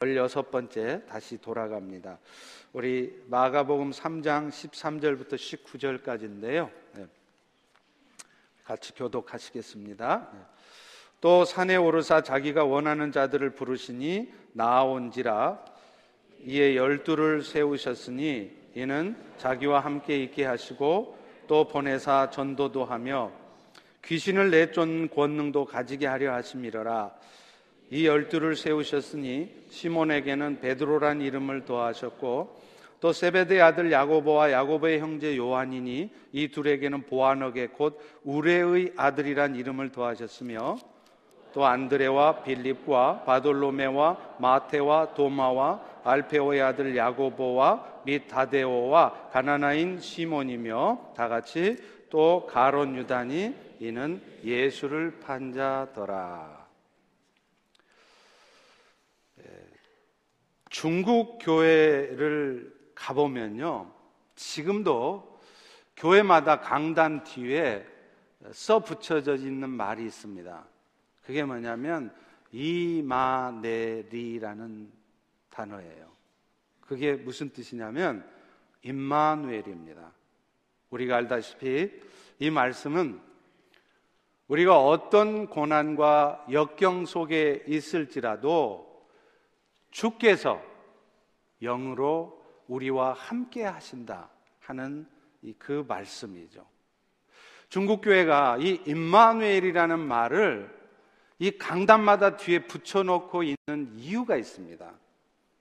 16번째 0.00 1.06
다시 1.06 1.36
돌아갑니다. 1.36 2.18
우리 2.72 3.22
마가복음 3.26 3.90
3장 3.90 4.48
13절부터 4.48 5.34
19절까지인데요. 5.34 6.70
같이 8.64 8.94
교독하시겠습니다. 8.94 10.30
네. 10.32 10.38
또 11.20 11.44
산에 11.44 11.76
오르사 11.76 12.22
자기가 12.22 12.64
원하는 12.64 13.12
자들을 13.12 13.50
부르시니 13.50 14.32
나아온지라 14.54 15.62
이에 16.46 16.76
열두를 16.76 17.42
세우셨으니 17.42 18.56
이는 18.74 19.14
자기와 19.36 19.80
함께 19.80 20.16
있게 20.22 20.46
하시고 20.46 21.18
또 21.46 21.68
보내사 21.68 22.30
전도도 22.30 22.86
하며 22.86 23.32
귀신을 24.06 24.50
내쫓는 24.50 25.10
권능도 25.10 25.66
가지게 25.66 26.06
하려 26.06 26.32
하심이러라 26.32 27.20
이 27.90 28.06
열두를 28.06 28.54
세우셨으니 28.54 29.52
시몬에게는 29.68 30.60
베드로란 30.60 31.20
이름을 31.20 31.64
더하셨고 31.64 32.60
또 33.00 33.12
세베대 33.12 33.60
아들 33.60 33.90
야고보와 33.90 34.52
야고보의 34.52 35.00
형제 35.00 35.36
요한이니 35.36 36.10
이 36.32 36.48
둘에게는 36.48 37.02
보아너게 37.02 37.68
곧 37.68 38.00
우레의 38.24 38.92
아들이란 38.96 39.56
이름을 39.56 39.90
더하셨으며 39.90 40.78
또 41.52 41.66
안드레와 41.66 42.42
빌립과 42.42 43.24
바돌로메와 43.24 44.36
마테와 44.38 45.14
도마와 45.14 45.82
알페오의 46.04 46.62
아들 46.62 46.96
야고보와 46.96 48.02
및 48.04 48.28
다데오와 48.28 49.30
가나나인 49.32 49.98
시몬이며 49.98 51.12
다 51.16 51.28
같이 51.28 51.76
또 52.08 52.46
가론 52.48 52.96
유다니 52.96 53.54
이는 53.80 54.20
예수를 54.44 55.18
판자더라. 55.20 56.59
중국 60.70 61.38
교회를 61.42 62.74
가보면요. 62.94 63.92
지금도 64.36 65.38
교회마다 65.96 66.60
강단 66.60 67.24
뒤에 67.24 67.84
써 68.52 68.78
붙여져 68.78 69.34
있는 69.34 69.68
말이 69.68 70.06
있습니다. 70.06 70.64
그게 71.22 71.44
뭐냐면 71.44 72.14
이마네리라는 72.52 74.00
단어예요. 75.50 76.08
그게 76.80 77.12
무슨 77.14 77.50
뜻이냐면 77.50 78.26
임마누엘입니다. 78.82 80.12
우리가 80.90 81.16
알다시피 81.16 81.90
이 82.38 82.50
말씀은 82.50 83.20
우리가 84.48 84.80
어떤 84.80 85.48
고난과 85.48 86.46
역경 86.50 87.06
속에 87.06 87.64
있을지라도 87.66 88.89
주께서 89.90 90.62
영으로 91.62 92.40
우리와 92.68 93.12
함께 93.12 93.64
하신다 93.64 94.30
하는 94.60 95.06
그 95.58 95.84
말씀이죠. 95.86 96.66
중국 97.68 98.02
교회가 98.02 98.58
이 98.60 98.80
임마누엘이라는 98.86 99.98
말을 99.98 100.80
이 101.38 101.50
강단마다 101.52 102.36
뒤에 102.36 102.66
붙여놓고 102.66 103.42
있는 103.42 103.92
이유가 103.96 104.36
있습니다. 104.36 104.92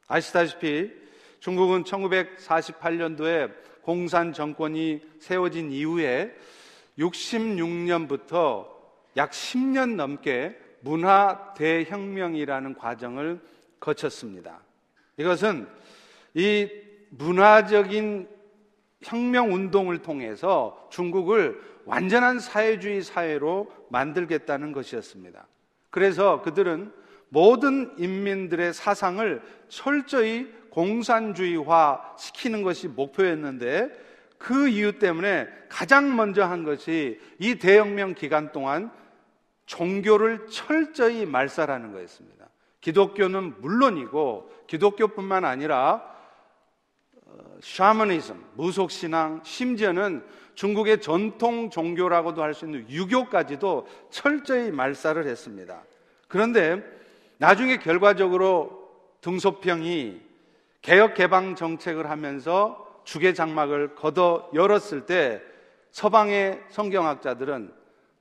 아시다시피 0.07 0.91
중국은 1.39 1.83
1948년도에 1.83 3.53
공산 3.81 4.33
정권이 4.33 5.01
세워진 5.19 5.71
이후에 5.71 6.35
66년부터 6.97 8.67
약 9.15 9.31
10년 9.31 9.95
넘게 9.95 10.59
문화 10.81 11.53
대혁명이라는 11.53 12.75
과정을 12.75 13.41
거쳤습니다. 13.79 14.59
이것은 15.17 15.67
이 16.33 16.69
문화적인 17.09 18.27
혁명 19.01 19.53
운동을 19.53 19.99
통해서 20.01 20.87
중국을 20.91 21.61
완전한 21.85 22.39
사회주의 22.39 23.01
사회로 23.01 23.71
만들겠다는 23.89 24.71
것이었습니다. 24.73 25.47
그래서 25.89 26.41
그들은 26.41 26.93
모든 27.29 27.93
인민들의 27.97 28.73
사상을 28.73 29.41
철저히 29.67 30.51
공산주의화 30.69 32.15
시키는 32.17 32.63
것이 32.63 32.87
목표였는데 32.87 33.89
그 34.37 34.67
이유 34.69 34.99
때문에 34.99 35.47
가장 35.67 36.15
먼저 36.15 36.43
한 36.43 36.63
것이 36.63 37.19
이 37.39 37.55
대혁명 37.55 38.13
기간 38.15 38.51
동안 38.51 38.91
종교를 39.65 40.47
철저히 40.47 41.25
말살하는 41.25 41.91
거였습니다. 41.91 42.38
기독교는 42.81 43.61
물론이고 43.61 44.51
기독교뿐만 44.67 45.45
아니라 45.45 46.09
샤머니즘, 47.61 48.43
무속신앙, 48.55 49.41
심지어는 49.43 50.23
중국의 50.55 51.01
전통 51.01 51.69
종교라고도 51.69 52.41
할 52.41 52.53
수 52.53 52.65
있는 52.65 52.89
유교까지도 52.89 53.87
철저히 54.09 54.71
말살을 54.71 55.27
했습니다. 55.27 55.83
그런데 56.27 56.83
나중에 57.37 57.77
결과적으로 57.77 58.89
등소평이 59.21 60.21
개혁 60.81 61.13
개방 61.13 61.55
정책을 61.55 62.09
하면서 62.09 63.01
주계 63.03 63.33
장막을 63.33 63.95
걷어 63.95 64.49
열었을 64.53 65.05
때 65.05 65.41
서방의 65.91 66.63
성경학자들은 66.69 67.73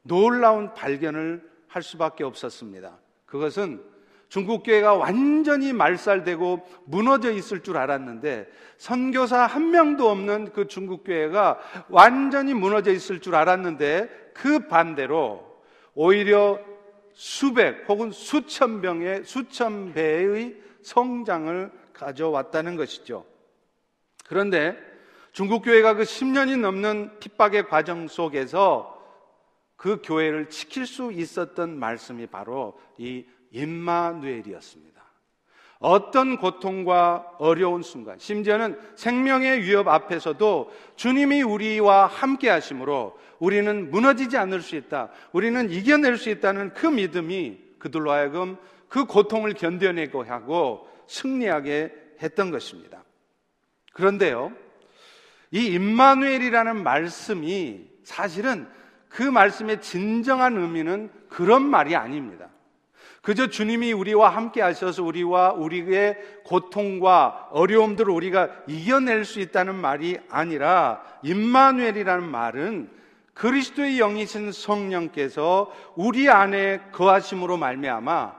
놀라운 0.03 0.75
발견을 0.75 1.49
할 1.69 1.83
수밖에 1.83 2.25
없었습니다. 2.25 2.97
그것은 3.27 3.83
중국 4.28 4.62
교회가 4.62 4.94
완전히 4.94 5.72
말살되고 5.72 6.66
무너져 6.84 7.33
있을 7.33 7.62
줄 7.62 7.77
알았는데 7.77 8.47
선교사 8.77 9.47
한 9.47 9.71
명도 9.71 10.11
없는 10.11 10.53
그 10.53 10.69
중국 10.69 11.05
교회가 11.05 11.59
완전히 11.89 12.53
무너져 12.55 12.93
있을 12.93 13.21
줄 13.21 13.34
알았는데 13.34 14.33
그 14.34 14.69
반대로 14.69 15.62
오히려 15.94 16.61
수백 17.12 17.88
혹은 17.88 18.12
수천 18.12 18.83
병의 18.83 19.25
수천 19.25 19.94
배의 19.94 20.56
성장을 20.83 21.72
가져왔다는 21.93 22.77
것이죠. 22.77 23.25
그런데 24.28 24.77
중국 25.33 25.62
교회가 25.62 25.94
그 25.94 26.03
10년이 26.03 26.59
넘는 26.61 27.19
핍박의 27.19 27.69
과정 27.69 28.09
속에서 28.09 28.97
그 29.77 30.00
교회를 30.03 30.49
지킬 30.49 30.87
수 30.87 31.12
있었던 31.12 31.78
말씀이 31.78 32.27
바로 32.27 32.78
이 32.99 33.25
임마누엘이었습니다. 33.53 34.99
어떤 35.81 36.39
고통과 36.39 37.25
어려운 37.39 37.83
순간, 37.83 38.19
심지어는 38.19 38.79
생명의 38.97 39.63
위협 39.63 39.87
앞에서도 39.87 40.73
주님이 40.97 41.43
우리와 41.43 42.07
함께 42.07 42.51
하심으로 42.51 43.17
우리는 43.39 43.91
무너지지 43.91 44.37
않을 44.37 44.61
수 44.61 44.75
있다. 44.75 45.11
우리는 45.33 45.71
이겨낼 45.71 46.17
수 46.17 46.31
있다는 46.31 46.75
그 46.75 46.87
믿음이 46.87 47.59
그들로 47.79 48.11
하여금 48.11 48.57
그 48.89 49.05
고통을 49.05 49.55
견뎌내고 49.55 50.25
하고 50.25 50.89
승리하게 51.07 51.95
했던 52.23 52.51
것입니다. 52.51 53.05
그런데요, 53.93 54.53
이 55.53 55.67
임마누엘이라는 55.67 56.83
말씀이 56.83 57.87
사실은 58.03 58.69
그 59.09 59.23
말씀의 59.23 59.81
진정한 59.81 60.57
의미는 60.57 61.11
그런 61.29 61.63
말이 61.63 61.95
아닙니다. 61.95 62.48
그저 63.28 63.49
주님이 63.49 63.93
우리와 63.93 64.31
함께 64.31 64.62
하셔서 64.62 65.03
우리와 65.03 65.53
우리의 65.53 66.16
고통과 66.44 67.49
어려움들을 67.50 68.11
우리가 68.11 68.49
이겨낼 68.66 69.27
수 69.27 69.39
있다는 69.41 69.75
말이 69.75 70.16
아니라 70.31 71.03
임마누엘이라는 71.22 72.27
말은 72.27 72.88
그리스도의 73.34 73.99
영이신 73.99 74.50
성령께서 74.50 75.71
우리 75.94 76.31
안에 76.31 76.81
거하심으로 76.93 77.59
말미암아 77.59 78.33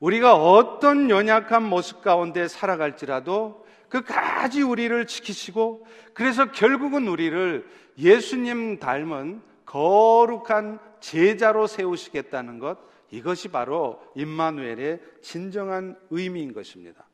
우리가 0.00 0.34
어떤 0.34 1.10
연약한 1.10 1.62
모습 1.62 2.02
가운데 2.02 2.48
살아갈지라도 2.48 3.64
그까지 3.88 4.62
우리를 4.62 5.06
지키시고 5.06 5.86
그래서 6.12 6.50
결국은 6.50 7.06
우리를 7.06 7.68
예수님 7.96 8.80
닮은 8.80 9.42
거룩한 9.64 10.80
제자로 10.98 11.68
세우시겠다는 11.68 12.58
것 12.58 12.88
이것이 13.10 13.48
바로 13.48 14.02
임마누엘의 14.14 15.00
진정한 15.22 15.98
의미인 16.10 16.52
것입니다. 16.52 17.06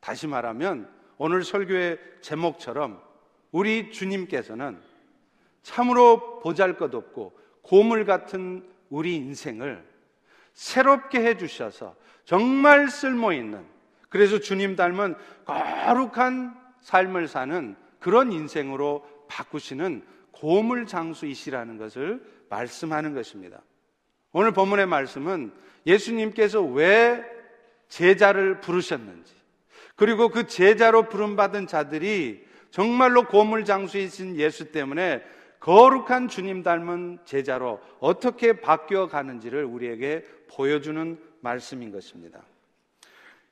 다시 0.00 0.26
말하면 0.26 0.90
오늘 1.18 1.44
설교의 1.44 1.98
제목처럼 2.20 3.02
우리 3.52 3.90
주님께서는 3.90 4.80
참으로 5.62 6.40
보잘 6.40 6.76
것 6.76 6.94
없고 6.94 7.38
고물 7.62 8.04
같은 8.04 8.64
우리 8.90 9.16
인생을 9.16 9.84
새롭게 10.52 11.20
해 11.20 11.36
주셔서 11.36 11.96
정말 12.24 12.88
쓸모 12.88 13.32
있는 13.32 13.64
그래서 14.08 14.38
주님 14.38 14.76
닮은 14.76 15.14
거룩한 15.44 16.56
삶을 16.80 17.28
사는 17.28 17.76
그런 17.98 18.32
인생으로 18.32 19.04
바꾸시는 19.28 20.04
고물 20.30 20.86
장수이시라는 20.86 21.76
것을 21.78 22.22
말씀하는 22.48 23.14
것입니다. 23.14 23.60
오늘 24.38 24.50
본문의 24.50 24.84
말씀은 24.84 25.50
예수님께서 25.86 26.60
왜 26.60 27.24
제자를 27.88 28.60
부르셨는지, 28.60 29.32
그리고 29.94 30.28
그 30.28 30.46
제자로 30.46 31.08
부름받은 31.08 31.66
자들이 31.66 32.44
정말로 32.70 33.24
고물장수이신 33.28 34.36
예수 34.36 34.72
때문에 34.72 35.22
거룩한 35.60 36.28
주님 36.28 36.62
닮은 36.62 37.20
제자로 37.24 37.80
어떻게 37.98 38.60
바뀌어 38.60 39.08
가는지를 39.08 39.64
우리에게 39.64 40.26
보여주는 40.50 41.18
말씀인 41.40 41.90
것입니다. 41.90 42.42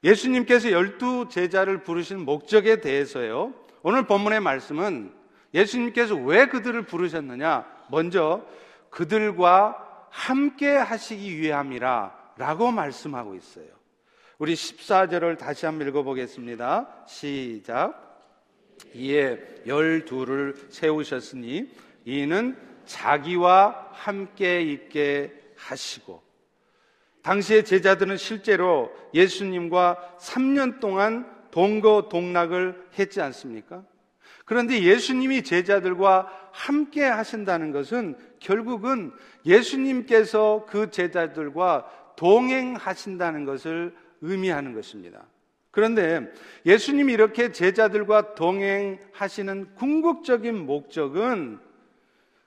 예수님께서 0.05 0.71
열두 0.71 1.29
제자를 1.31 1.83
부르신 1.83 2.27
목적에 2.27 2.83
대해서요. 2.83 3.55
오늘 3.83 4.07
본문의 4.07 4.41
말씀은 4.41 5.15
예수님께서 5.55 6.15
왜 6.15 6.45
그들을 6.45 6.83
부르셨느냐? 6.83 7.65
먼저 7.89 8.47
그들과 8.91 9.84
함께 10.15 10.69
하시기 10.69 11.41
위함이라 11.41 12.35
라고 12.37 12.71
말씀하고 12.71 13.35
있어요. 13.35 13.67
우리 14.39 14.55
14절을 14.55 15.37
다시 15.37 15.67
한번 15.67 15.89
읽어보겠습니다. 15.89 17.05
시작. 17.09 18.01
이에 18.95 19.41
열두를 19.67 20.69
세우셨으니 20.71 21.69
이는 22.05 22.57
자기와 22.87 23.91
함께 23.93 24.63
있게 24.63 25.33
하시고 25.57 26.23
당시의 27.23 27.65
제자들은 27.65 28.17
실제로 28.17 28.93
예수님과 29.15 30.17
3년 30.21 30.79
동안 30.79 31.29
동거동락을 31.51 32.89
했지 32.99 33.21
않습니까? 33.21 33.85
그런데 34.45 34.83
예수님이 34.83 35.43
제자들과 35.43 36.31
함께 36.53 37.05
하신다는 37.05 37.73
것은 37.73 38.17
결국은 38.41 39.13
예수님께서 39.47 40.67
그 40.69 40.91
제자들과 40.91 41.87
동행하신다는 42.17 43.45
것을 43.45 43.95
의미하는 44.21 44.75
것입니다. 44.75 45.25
그런데 45.71 46.31
예수님이 46.65 47.13
이렇게 47.13 47.51
제자들과 47.51 48.35
동행하시는 48.35 49.75
궁극적인 49.75 50.67
목적은 50.67 51.59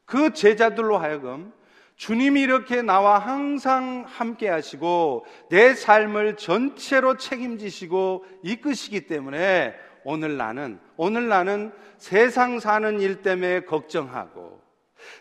그 0.06 0.32
제자들로 0.32 0.98
하여금 0.98 1.52
주님이 1.98 2.42
이렇게 2.42 2.84
나와 2.84 3.18
항상 3.18 4.06
함께 4.08 4.48
하시고 4.48 5.26
내 5.50 5.74
삶을 5.74 6.38
전체로 6.38 7.18
책임지시고 7.18 8.24
이끄시기 8.44 9.08
때문에 9.08 9.76
오늘 10.10 10.38
나는, 10.38 10.80
오늘 10.96 11.28
나는 11.28 11.74
세상 11.98 12.62
사는 12.62 13.02
일 13.02 13.24
때문에 13.24 13.66
걱정하고 13.66 14.62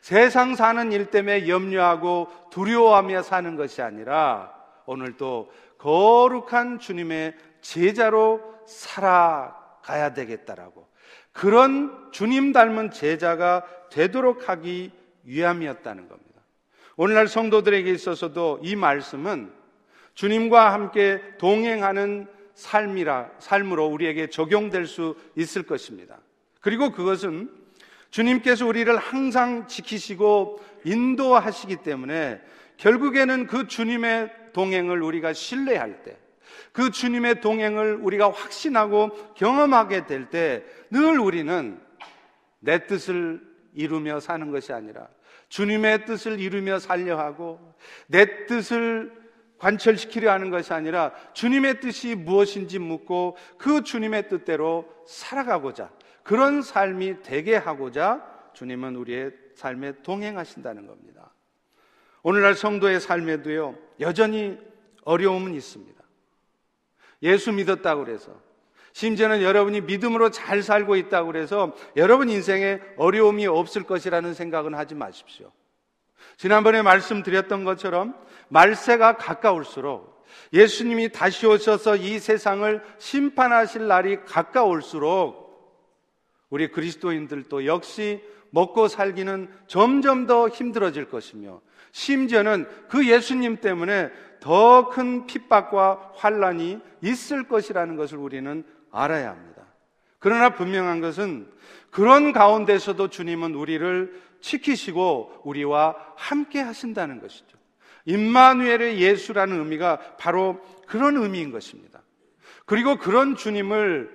세상 0.00 0.54
사는 0.54 0.92
일 0.92 1.06
때문에 1.06 1.48
염려하고 1.48 2.28
두려워하며 2.52 3.22
사는 3.22 3.56
것이 3.56 3.82
아니라 3.82 4.54
오늘도 4.86 5.50
거룩한 5.78 6.78
주님의 6.78 7.34
제자로 7.62 8.40
살아가야 8.68 10.14
되겠다라고 10.14 10.86
그런 11.32 12.12
주님 12.12 12.52
닮은 12.52 12.92
제자가 12.92 13.66
되도록 13.90 14.48
하기 14.48 14.92
위함이었다는 15.24 16.08
겁니다. 16.08 16.42
오늘날 16.96 17.26
성도들에게 17.26 17.90
있어서도 17.90 18.60
이 18.62 18.76
말씀은 18.76 19.52
주님과 20.14 20.72
함께 20.72 21.20
동행하는 21.38 22.35
삶이라, 22.56 23.30
삶으로 23.38 23.86
우리에게 23.86 24.28
적용될 24.28 24.86
수 24.86 25.16
있을 25.36 25.62
것입니다. 25.62 26.18
그리고 26.60 26.90
그것은 26.90 27.50
주님께서 28.10 28.66
우리를 28.66 28.96
항상 28.96 29.68
지키시고 29.68 30.60
인도하시기 30.84 31.76
때문에 31.76 32.40
결국에는 32.78 33.46
그 33.46 33.68
주님의 33.68 34.32
동행을 34.52 35.02
우리가 35.02 35.32
신뢰할 35.32 36.02
때, 36.02 36.16
그 36.72 36.90
주님의 36.90 37.40
동행을 37.40 37.96
우리가 37.96 38.30
확신하고 38.32 39.10
경험하게 39.34 40.06
될 40.06 40.30
때 40.30 40.64
늘 40.90 41.18
우리는 41.18 41.80
내 42.60 42.86
뜻을 42.86 43.40
이루며 43.74 44.20
사는 44.20 44.50
것이 44.50 44.72
아니라 44.72 45.08
주님의 45.48 46.06
뜻을 46.06 46.40
이루며 46.40 46.78
살려 46.78 47.18
하고 47.18 47.74
내 48.06 48.46
뜻을 48.46 49.12
관철시키려 49.58 50.30
하는 50.30 50.50
것이 50.50 50.72
아니라 50.72 51.12
주님의 51.32 51.80
뜻이 51.80 52.14
무엇인지 52.14 52.78
묻고 52.78 53.36
그 53.58 53.82
주님의 53.82 54.28
뜻대로 54.28 54.86
살아가고자 55.06 55.90
그런 56.22 56.62
삶이 56.62 57.22
되게 57.22 57.56
하고자 57.56 58.50
주님은 58.52 58.96
우리의 58.96 59.32
삶에 59.54 60.02
동행하신다는 60.02 60.86
겁니다. 60.86 61.32
오늘날 62.22 62.54
성도의 62.54 63.00
삶에도요, 63.00 63.76
여전히 64.00 64.58
어려움은 65.04 65.54
있습니다. 65.54 66.02
예수 67.22 67.52
믿었다고 67.52 68.04
그래서 68.04 68.32
심지어는 68.92 69.42
여러분이 69.42 69.82
믿음으로 69.82 70.30
잘 70.30 70.62
살고 70.62 70.96
있다고 70.96 71.26
그래서 71.28 71.76
여러분 71.96 72.28
인생에 72.28 72.80
어려움이 72.96 73.46
없을 73.46 73.84
것이라는 73.84 74.34
생각은 74.34 74.74
하지 74.74 74.94
마십시오. 74.94 75.52
지난번에 76.36 76.82
말씀드렸던 76.82 77.64
것처럼 77.64 78.14
말세가 78.48 79.16
가까울수록 79.16 80.24
예수님이 80.52 81.10
다시 81.10 81.46
오셔서 81.46 81.96
이 81.96 82.18
세상을 82.18 82.82
심판하실 82.98 83.86
날이 83.86 84.24
가까울수록 84.24 85.46
우리 86.50 86.70
그리스도인들도 86.70 87.66
역시 87.66 88.22
먹고 88.50 88.88
살기는 88.88 89.48
점점 89.66 90.26
더 90.26 90.48
힘들어질 90.48 91.08
것이며 91.08 91.60
심지어는 91.92 92.68
그 92.88 93.08
예수님 93.08 93.60
때문에 93.60 94.10
더 94.40 94.90
큰 94.90 95.26
핍박과 95.26 96.12
환란이 96.14 96.80
있을 97.02 97.48
것이라는 97.48 97.96
것을 97.96 98.18
우리는 98.18 98.64
알아야 98.92 99.30
합니다. 99.30 99.62
그러나 100.18 100.50
분명한 100.50 101.00
것은 101.00 101.50
그런 101.90 102.32
가운데서도 102.32 103.08
주님은 103.08 103.54
우리를 103.54 104.22
지키시고 104.40 105.42
우리와 105.44 105.96
함께 106.16 106.60
하신다는 106.60 107.20
것이죠. 107.20 107.56
임마누엘의 108.04 109.00
예수라는 109.00 109.58
의미가 109.58 110.16
바로 110.16 110.60
그런 110.86 111.16
의미인 111.16 111.50
것입니다. 111.50 112.00
그리고 112.64 112.96
그런 112.96 113.36
주님을 113.36 114.10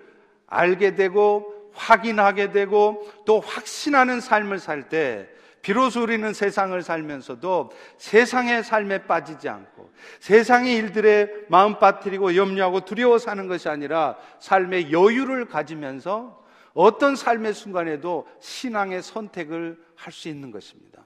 알게 0.48 0.96
되고 0.96 1.72
확인하게 1.74 2.52
되고 2.52 3.10
또 3.26 3.40
확신하는 3.40 4.20
삶을 4.20 4.60
살 4.60 4.90
때 4.90 5.28
비로소 5.62 6.02
우리는 6.02 6.34
세상을 6.34 6.82
살면서도 6.82 7.72
세상의 7.98 8.64
삶에 8.64 9.06
빠지지 9.06 9.48
않고 9.48 9.92
세상의 10.20 10.76
일들에 10.76 11.30
마음 11.50 11.78
빠뜨리고 11.78 12.36
염려하고 12.36 12.82
두려워 12.82 13.18
사는 13.18 13.48
것이 13.48 13.70
아니라 13.70 14.18
삶의 14.40 14.92
여유를 14.92 15.46
가지면서 15.46 16.41
어떤 16.74 17.16
삶의 17.16 17.54
순간에도 17.54 18.28
신앙의 18.40 19.04
선택을 19.04 19.84
할 19.96 20.14
수 20.14 20.30
있는 20.30 20.52
것입니다. 20.52 21.06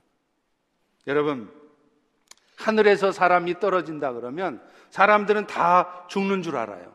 여러분, 1.07 1.51
하늘에서 2.57 3.11
사람이 3.11 3.59
떨어진다 3.59 4.13
그러면 4.13 4.61
사람들은 4.89 5.47
다 5.47 6.05
죽는 6.07 6.41
줄 6.41 6.55
알아요. 6.55 6.93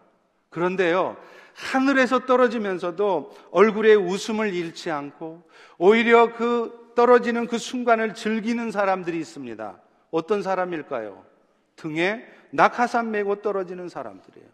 그런데요, 0.49 1.17
하늘에서 1.55 2.21
떨어지면서도 2.27 3.37
얼굴에 3.51 3.95
웃음을 3.95 4.55
잃지 4.55 4.91
않고 4.91 5.43
오히려 5.79 6.35
그 6.35 6.93
떨어지는 6.97 7.47
그 7.47 7.59
순간을 7.59 8.15
즐기는 8.15 8.71
사람들이 8.71 9.19
있습니다. 9.19 9.81
어떤 10.11 10.43
사람일까요? 10.43 11.25
등에 11.77 12.27
낙하산 12.51 13.11
메고 13.11 13.43
떨어지는 13.43 13.89
사람들이에요. 13.89 14.49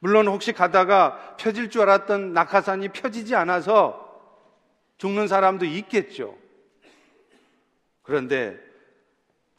물론 0.00 0.28
혹시 0.28 0.52
가다가 0.52 1.36
펴질 1.36 1.70
줄 1.70 1.82
알았던 1.82 2.32
낙하산이 2.32 2.88
펴지지 2.90 3.34
않아서 3.34 4.06
죽는 4.98 5.28
사람도 5.28 5.64
있겠죠. 5.64 6.36
그런데 8.02 8.58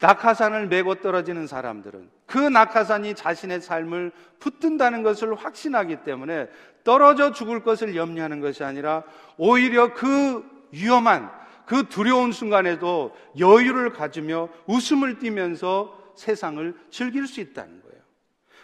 낙하산을 0.00 0.68
메고 0.68 0.96
떨어지는 0.96 1.46
사람들은 1.46 2.10
그 2.26 2.38
낙하산이 2.38 3.14
자신의 3.14 3.60
삶을 3.60 4.12
붙든다는 4.38 5.02
것을 5.02 5.34
확신하기 5.34 6.04
때문에 6.04 6.48
떨어져 6.84 7.32
죽을 7.32 7.62
것을 7.62 7.96
염려하는 7.96 8.40
것이 8.40 8.62
아니라 8.62 9.02
오히려 9.36 9.92
그 9.94 10.44
위험한 10.70 11.30
그 11.66 11.88
두려운 11.88 12.32
순간에도 12.32 13.14
여유를 13.38 13.92
가지며 13.92 14.48
웃음을 14.66 15.18
띠면서 15.18 16.12
세상을 16.16 16.74
즐길 16.90 17.26
수 17.26 17.40
있다는 17.40 17.82
거예요. 17.82 17.87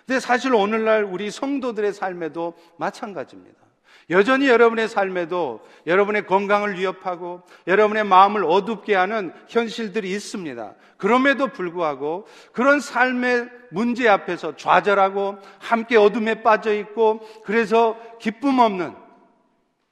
근데 0.06 0.20
사실 0.20 0.54
오늘날 0.54 1.04
우리 1.04 1.30
성도들의 1.30 1.92
삶에도 1.92 2.54
마찬가지입니다. 2.76 3.64
여전히 4.10 4.48
여러분의 4.48 4.88
삶에도 4.88 5.64
여러분의 5.86 6.26
건강을 6.26 6.78
위협하고 6.78 7.42
여러분의 7.66 8.04
마음을 8.04 8.44
어둡게 8.44 8.94
하는 8.94 9.32
현실들이 9.48 10.10
있습니다. 10.10 10.74
그럼에도 10.98 11.48
불구하고 11.48 12.26
그런 12.52 12.80
삶의 12.80 13.48
문제 13.70 14.08
앞에서 14.08 14.56
좌절하고 14.56 15.38
함께 15.58 15.96
어둠에 15.96 16.42
빠져 16.42 16.74
있고 16.74 17.26
그래서 17.44 17.96
기쁨 18.20 18.58
없는 18.58 18.94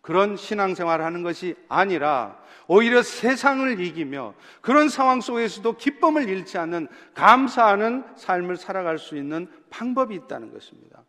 그런 0.02 0.37
신앙생활을 0.37 1.04
하는 1.04 1.23
것이 1.23 1.54
아니라 1.69 2.37
오히려 2.66 3.02
세상을 3.02 3.81
이기며 3.81 4.35
그런 4.61 4.88
상황 4.88 5.21
속에서도 5.21 5.76
기쁨을 5.76 6.28
잃지 6.28 6.59
않는 6.59 6.88
감사하는 7.14 8.04
삶을 8.16 8.57
살아갈 8.57 8.99
수 8.99 9.16
있는 9.16 9.49
방법이 9.73 10.14
있다는 10.14 10.52
것입니다. 10.52 11.02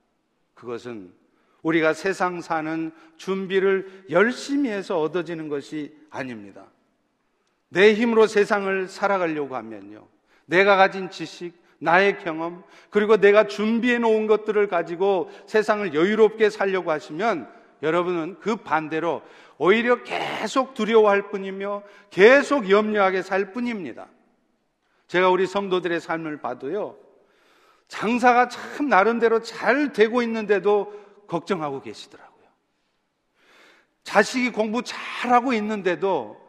그것은 0.53 1.11
우리가 1.61 1.93
세상 1.93 2.41
사는 2.41 2.91
준비를 3.17 4.05
열심히 4.09 4.69
해서 4.69 4.99
얻어지는 4.99 5.49
것이 5.49 5.95
아닙니다. 6.09 6.65
내 7.67 7.93
힘으로 7.93 8.25
세상을 8.25 8.87
살아가려고 8.87 9.55
하면요. 9.55 10.07
내가 10.45 10.77
가진 10.77 11.09
지식, 11.09 11.53
나의 11.79 12.19
경험, 12.19 12.63
그리고 12.89 13.17
내가 13.17 13.47
준비해 13.47 13.97
놓은 13.97 14.27
것들을 14.27 14.67
가지고 14.67 15.29
세상을 15.47 15.93
여유롭게 15.93 16.49
살려고 16.49 16.91
하시면 16.91 17.49
여러분은 17.81 18.39
그 18.39 18.55
반대로 18.55 19.21
오히려 19.57 20.03
계속 20.03 20.73
두려워할 20.73 21.29
뿐이며 21.29 21.83
계속 22.09 22.69
염려하게 22.69 23.21
살 23.21 23.51
뿐입니다. 23.51 24.07
제가 25.07 25.29
우리 25.29 25.45
성도들의 25.45 25.99
삶을 25.99 26.37
봐도요, 26.37 27.02
장사가 27.87 28.49
참 28.49 28.89
나름대로 28.89 29.41
잘 29.41 29.93
되고 29.93 30.21
있는데도 30.21 30.93
걱정하고 31.27 31.81
계시더라고요. 31.81 32.33
자식이 34.03 34.51
공부 34.51 34.81
잘하고 34.83 35.53
있는데도 35.53 36.41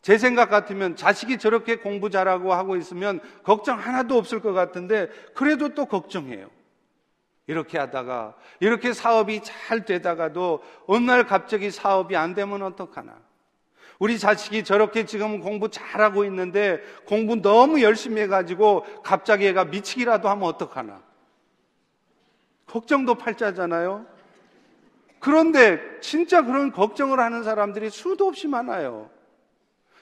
제 0.00 0.18
생각 0.18 0.50
같으면 0.50 0.96
자식이 0.96 1.38
저렇게 1.38 1.76
공부 1.76 2.10
잘하고 2.10 2.52
하고 2.52 2.76
있으면 2.76 3.20
걱정 3.44 3.78
하나도 3.78 4.16
없을 4.18 4.40
것 4.40 4.52
같은데 4.52 5.08
그래도 5.34 5.74
또 5.74 5.86
걱정해요. 5.86 6.50
이렇게 7.46 7.78
하다가 7.78 8.34
이렇게 8.60 8.92
사업이 8.92 9.42
잘 9.42 9.84
되다가도 9.84 10.62
어느 10.86 11.04
날 11.04 11.26
갑자기 11.26 11.70
사업이 11.70 12.16
안 12.16 12.34
되면 12.34 12.62
어떡하나. 12.62 13.20
우리 13.98 14.18
자식이 14.18 14.64
저렇게 14.64 15.04
지금 15.04 15.40
공부 15.40 15.68
잘하고 15.68 16.24
있는데 16.24 16.80
공부 17.06 17.40
너무 17.40 17.82
열심히 17.82 18.22
해가지고 18.22 18.84
갑자기 19.02 19.46
애가 19.46 19.66
미치기라도 19.66 20.28
하면 20.28 20.44
어떡하나. 20.44 21.02
걱정도 22.66 23.14
팔자잖아요. 23.14 24.06
그런데 25.20 25.80
진짜 26.00 26.42
그런 26.42 26.72
걱정을 26.72 27.20
하는 27.20 27.44
사람들이 27.44 27.90
수도 27.90 28.26
없이 28.26 28.48
많아요. 28.48 29.10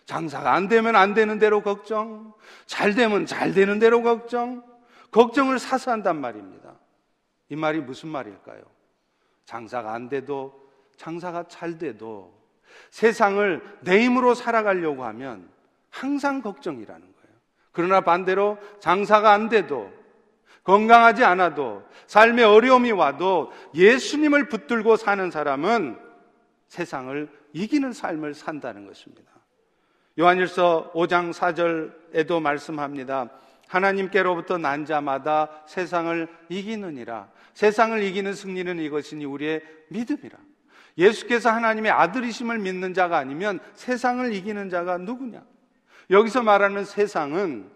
장사가 0.07 0.55
안 0.55 0.67
되면 0.67 0.97
안 0.97 1.15
되는 1.15 1.39
대로 1.39 1.63
걱정, 1.63 2.33
잘 2.67 2.95
되면 2.95 3.27
잘 3.27 3.53
되는 3.53 3.79
대로 3.79 4.03
걱정, 4.03 4.65
걱정을 5.11 5.59
사서 5.59 5.91
한단 5.91 6.21
말입니다. 6.21 6.75
이 7.49 7.57
말이 7.57 7.81
무슨 7.81 8.09
말일까요? 8.09 8.63
장사가 9.45 9.93
안 9.93 10.09
돼도, 10.09 10.55
장사가 10.97 11.49
잘 11.49 11.77
돼도 11.77 12.40
세상을 12.91 13.79
내 13.81 14.03
힘으로 14.03 14.35
살아가려고 14.35 15.05
하면 15.05 15.49
항상 15.91 16.43
걱정이라는 16.43 17.01
거예요. 17.01 17.37
그러나 17.73 18.01
반대로 18.01 18.59
장사가 18.81 19.33
안 19.33 19.49
돼도 19.49 19.93
건강하지 20.65 21.25
않아도 21.25 21.83
삶에 22.07 22.43
어려움이 22.45 22.93
와도 22.93 23.53
예수님을 23.75 24.49
붙들고 24.49 24.97
사는 24.97 25.31
사람은 25.31 25.99
세상을 26.69 27.29
이기는 27.53 27.93
삶을 27.93 28.35
산다는 28.35 28.87
것입니다. 28.87 29.31
요한일서 30.19 30.93
5장 30.95 31.33
4절에도 31.33 32.41
말씀합니다. 32.41 33.31
하나님께로부터 33.69 34.59
난 34.59 34.85
자마다 34.85 35.63
세상을 35.67 36.29
이기느니라. 36.49 37.29
세상을 37.55 38.03
이기는 38.03 38.35
승리는 38.35 38.79
이것이니 38.81 39.25
우리의 39.25 39.63
믿음이라. 39.89 40.39
예수께서 40.99 41.51
하나님의 41.51 41.93
아들이심을 41.93 42.59
믿는 42.59 42.95
자가 42.95 43.19
아니면 43.19 43.61
세상을 43.75 44.33
이기는 44.35 44.71
자가 44.71 44.99
누구냐? 44.99 45.43
여기서 46.11 46.43
말하는 46.43 46.85
세상은 46.85 47.71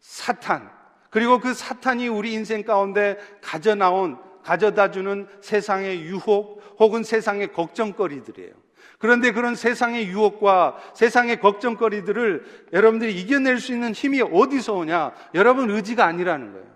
사탄, 0.00 0.70
그리고 1.10 1.38
그 1.38 1.54
사탄이 1.54 2.08
우리 2.08 2.32
인생 2.32 2.62
가운데 2.62 3.18
가져 3.40 3.74
나온, 3.74 4.18
가져다 4.42 4.90
주는 4.90 5.26
세상의 5.40 6.02
유혹 6.02 6.62
혹은 6.78 7.02
세상의 7.02 7.52
걱정거리들이에요. 7.52 8.52
그런데 8.98 9.32
그런 9.32 9.54
세상의 9.54 10.06
유혹과 10.08 10.76
세상의 10.94 11.40
걱정거리들을 11.40 12.68
여러분들이 12.72 13.20
이겨낼 13.20 13.58
수 13.58 13.72
있는 13.72 13.92
힘이 13.92 14.22
어디서 14.22 14.74
오냐? 14.74 15.12
여러분 15.34 15.70
의지가 15.70 16.04
아니라는 16.04 16.52
거예요. 16.52 16.71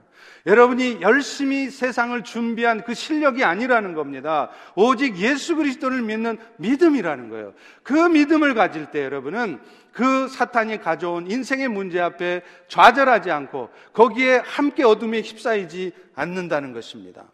여러분이 0.46 1.00
열심히 1.00 1.70
세상을 1.70 2.22
준비한 2.22 2.84
그 2.84 2.94
실력이 2.94 3.42
아니라는 3.42 3.94
겁니다. 3.94 4.50
오직 4.76 5.18
예수 5.18 5.56
그리스도를 5.56 6.02
믿는 6.02 6.38
믿음이라는 6.58 7.28
거예요. 7.30 7.52
그 7.82 7.94
믿음을 7.94 8.54
가질 8.54 8.92
때 8.92 9.02
여러분은 9.04 9.60
그 9.90 10.28
사탄이 10.28 10.78
가져온 10.78 11.28
인생의 11.28 11.68
문제 11.68 12.00
앞에 12.00 12.42
좌절하지 12.68 13.30
않고 13.30 13.70
거기에 13.92 14.36
함께 14.36 14.84
어둠에 14.84 15.20
휩싸이지 15.20 15.92
않는다는 16.14 16.72
것입니다. 16.72 17.24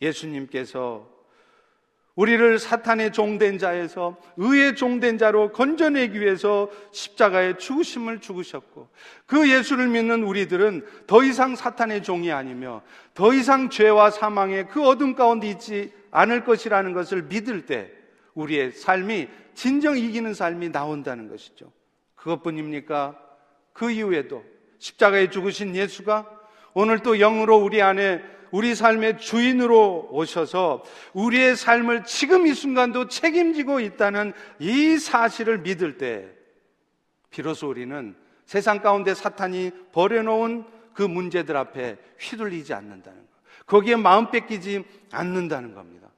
예수님께서 0.00 1.19
우리를 2.20 2.58
사탄의 2.58 3.14
종된 3.14 3.56
자에서 3.56 4.14
의의 4.36 4.76
종된 4.76 5.16
자로 5.16 5.52
건져내기 5.52 6.20
위해서 6.20 6.68
십자가에 6.92 7.56
죽으심을 7.56 8.20
죽으셨고 8.20 8.90
그 9.24 9.50
예수를 9.50 9.88
믿는 9.88 10.24
우리들은 10.24 10.84
더 11.06 11.24
이상 11.24 11.56
사탄의 11.56 12.02
종이 12.02 12.30
아니며 12.30 12.82
더 13.14 13.32
이상 13.32 13.70
죄와 13.70 14.10
사망의 14.10 14.68
그 14.68 14.86
어둠 14.86 15.14
가운데 15.14 15.48
있지 15.48 15.94
않을 16.10 16.44
것이라는 16.44 16.92
것을 16.92 17.22
믿을 17.22 17.64
때 17.64 17.90
우리의 18.34 18.72
삶이 18.72 19.28
진정 19.54 19.96
이기는 19.96 20.34
삶이 20.34 20.72
나온다는 20.72 21.26
것이죠. 21.26 21.72
그것뿐입니까? 22.16 23.18
그 23.72 23.90
이후에도 23.90 24.44
십자가에 24.78 25.30
죽으신 25.30 25.74
예수가 25.74 26.28
오늘 26.74 26.98
또 26.98 27.16
영으로 27.16 27.56
우리 27.56 27.80
안에 27.80 28.22
우리 28.50 28.74
삶의 28.74 29.18
주인으로 29.18 30.08
오셔서 30.10 30.82
우리의 31.12 31.56
삶을 31.56 32.04
지금 32.04 32.46
이 32.46 32.54
순간도 32.54 33.08
책임지고 33.08 33.80
있다는 33.80 34.32
이 34.58 34.98
사실을 34.98 35.58
믿을 35.58 35.98
때 35.98 36.28
비로소 37.30 37.68
우리는 37.68 38.16
세상 38.44 38.80
가운데 38.80 39.14
사탄이 39.14 39.70
버려놓은 39.92 40.64
그 40.92 41.02
문제들 41.02 41.56
앞에 41.56 41.96
휘둘리지 42.18 42.74
않는다는 42.74 43.18
것. 43.20 43.26
거기에 43.66 43.96
마음 43.96 44.30
뺏기지 44.30 44.84
않는다는 45.12 45.74
겁니다. 45.74 46.08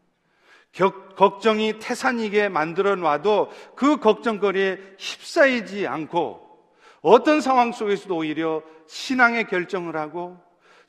격, 0.73 1.15
걱정이 1.17 1.79
태산이게 1.79 2.49
만들어 2.49 2.97
놔도 2.97 3.51
그 3.77 3.99
걱정거리에 3.99 4.79
휩싸이지 4.99 5.87
않고 5.87 6.41
어떤 7.03 7.41
상황 7.43 7.73
속에서도 7.73 8.17
오히려 8.17 8.63
신앙의 8.87 9.49
결정을 9.49 9.97
하고 9.97 10.39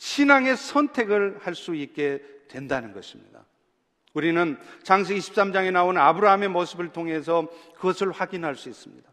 신앙의 0.04 0.58
선택을 0.58 1.40
할 1.42 1.56
수 1.56 1.74
있게 1.76 2.22
된다는 2.50 2.92
것입니다. 2.92 3.40
우리는 4.14 4.58
장세기 4.84 5.22
13장에 5.22 5.72
나온 5.72 5.98
아브라함의 5.98 6.50
모습을 6.50 6.90
통해서 6.90 7.48
그것을 7.76 8.12
확인할 8.12 8.56
수 8.58 8.68
있습니다. 8.68 9.10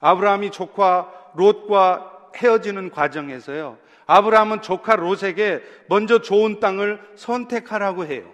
아브라함이 0.00 0.50
조카 0.50 1.12
롯과 1.34 2.30
헤어지는 2.36 2.90
과정에서요. 2.90 3.76
아브라함은 4.06 4.62
조카 4.62 4.96
롯에게 4.96 5.62
먼저 5.88 6.22
좋은 6.22 6.58
땅을 6.58 7.00
선택하라고 7.16 8.06
해요. 8.06 8.32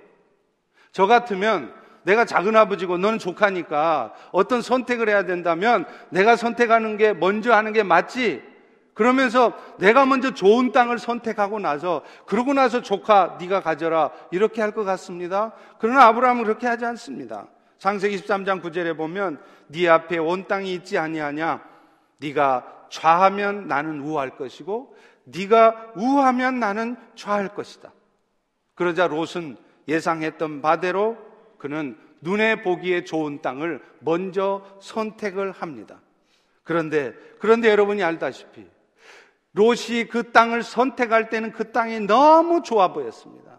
저 0.92 1.08
같으면 1.08 1.74
내가 2.04 2.24
작은 2.24 2.54
아버지고 2.54 2.98
너는 2.98 3.18
조카니까 3.18 4.14
어떤 4.30 4.62
선택을 4.62 5.08
해야 5.08 5.24
된다면 5.24 5.84
내가 6.10 6.36
선택하는 6.36 6.98
게 6.98 7.12
먼저 7.12 7.52
하는 7.52 7.72
게 7.72 7.82
맞지. 7.82 8.55
그러면서 8.96 9.52
내가 9.78 10.06
먼저 10.06 10.32
좋은 10.32 10.72
땅을 10.72 10.98
선택하고 10.98 11.60
나서 11.60 12.02
그러고 12.24 12.54
나서 12.54 12.80
조카 12.80 13.36
네가 13.38 13.60
가져라 13.60 14.10
이렇게 14.30 14.62
할 14.62 14.72
것 14.72 14.84
같습니다. 14.84 15.52
그러나 15.78 16.06
아브라함은 16.06 16.44
그렇게 16.44 16.66
하지 16.66 16.86
않습니다. 16.86 17.46
창세기 17.76 18.16
23장 18.16 18.62
9절에 18.62 18.96
보면 18.96 19.38
네 19.68 19.86
앞에 19.86 20.16
온 20.16 20.48
땅이 20.48 20.72
있지 20.72 20.96
아니하냐 20.96 21.62
네가 22.18 22.86
좌하면 22.88 23.68
나는 23.68 24.00
우할 24.00 24.34
것이고 24.38 24.96
네가 25.24 25.92
우하면 25.96 26.58
나는 26.58 26.96
좌할 27.14 27.48
것이다. 27.48 27.92
그러자 28.76 29.08
롯은 29.08 29.58
예상했던 29.88 30.62
바대로 30.62 31.18
그는 31.58 31.98
눈에 32.22 32.62
보기에 32.62 33.04
좋은 33.04 33.42
땅을 33.42 33.82
먼저 33.98 34.64
선택을 34.80 35.52
합니다. 35.52 36.00
그런데 36.64 37.12
그런데 37.38 37.68
여러분이 37.68 38.02
알다시피 38.02 38.66
롯이 39.56 40.04
그 40.10 40.32
땅을 40.32 40.62
선택할 40.62 41.30
때는 41.30 41.50
그 41.52 41.72
땅이 41.72 42.00
너무 42.00 42.62
좋아 42.62 42.92
보였습니다. 42.92 43.58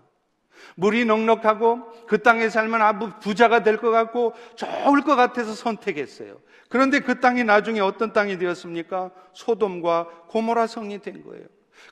물이 0.75 1.06
넉넉하고 1.06 2.06
그 2.08 2.22
땅에 2.22 2.50
살면 2.50 2.82
아주 2.84 3.12
부자가 3.20 3.63
될 3.63 3.77
것 3.77 3.89
같고 3.89 4.34
좋을 4.56 5.01
것 5.01 5.16
같아서 5.16 5.54
선택했어요. 5.54 6.39
그런데 6.70 7.00
그 7.00 7.20
땅이 7.20 7.44
나중에 7.44 7.80
어떤 7.80 8.13
땅이 8.13 8.38
되었습니까? 8.38 9.10
소돔과 9.34 10.27
고모라 10.27 10.68
성이 10.68 11.00
된 11.01 11.24
거예요. 11.24 11.46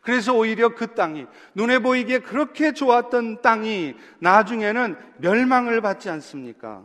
그래서 0.04 0.34
오히려 0.36 0.76
그 0.76 0.94
땅이 0.94 1.26
눈에 1.56 1.80
보이기에 1.80 2.20
그렇게 2.20 2.74
좋았던 2.74 3.42
땅이 3.42 3.96
나중에는 4.20 4.98
멸망을 5.18 5.82
받지 5.82 6.12
않습니까? 6.12 6.84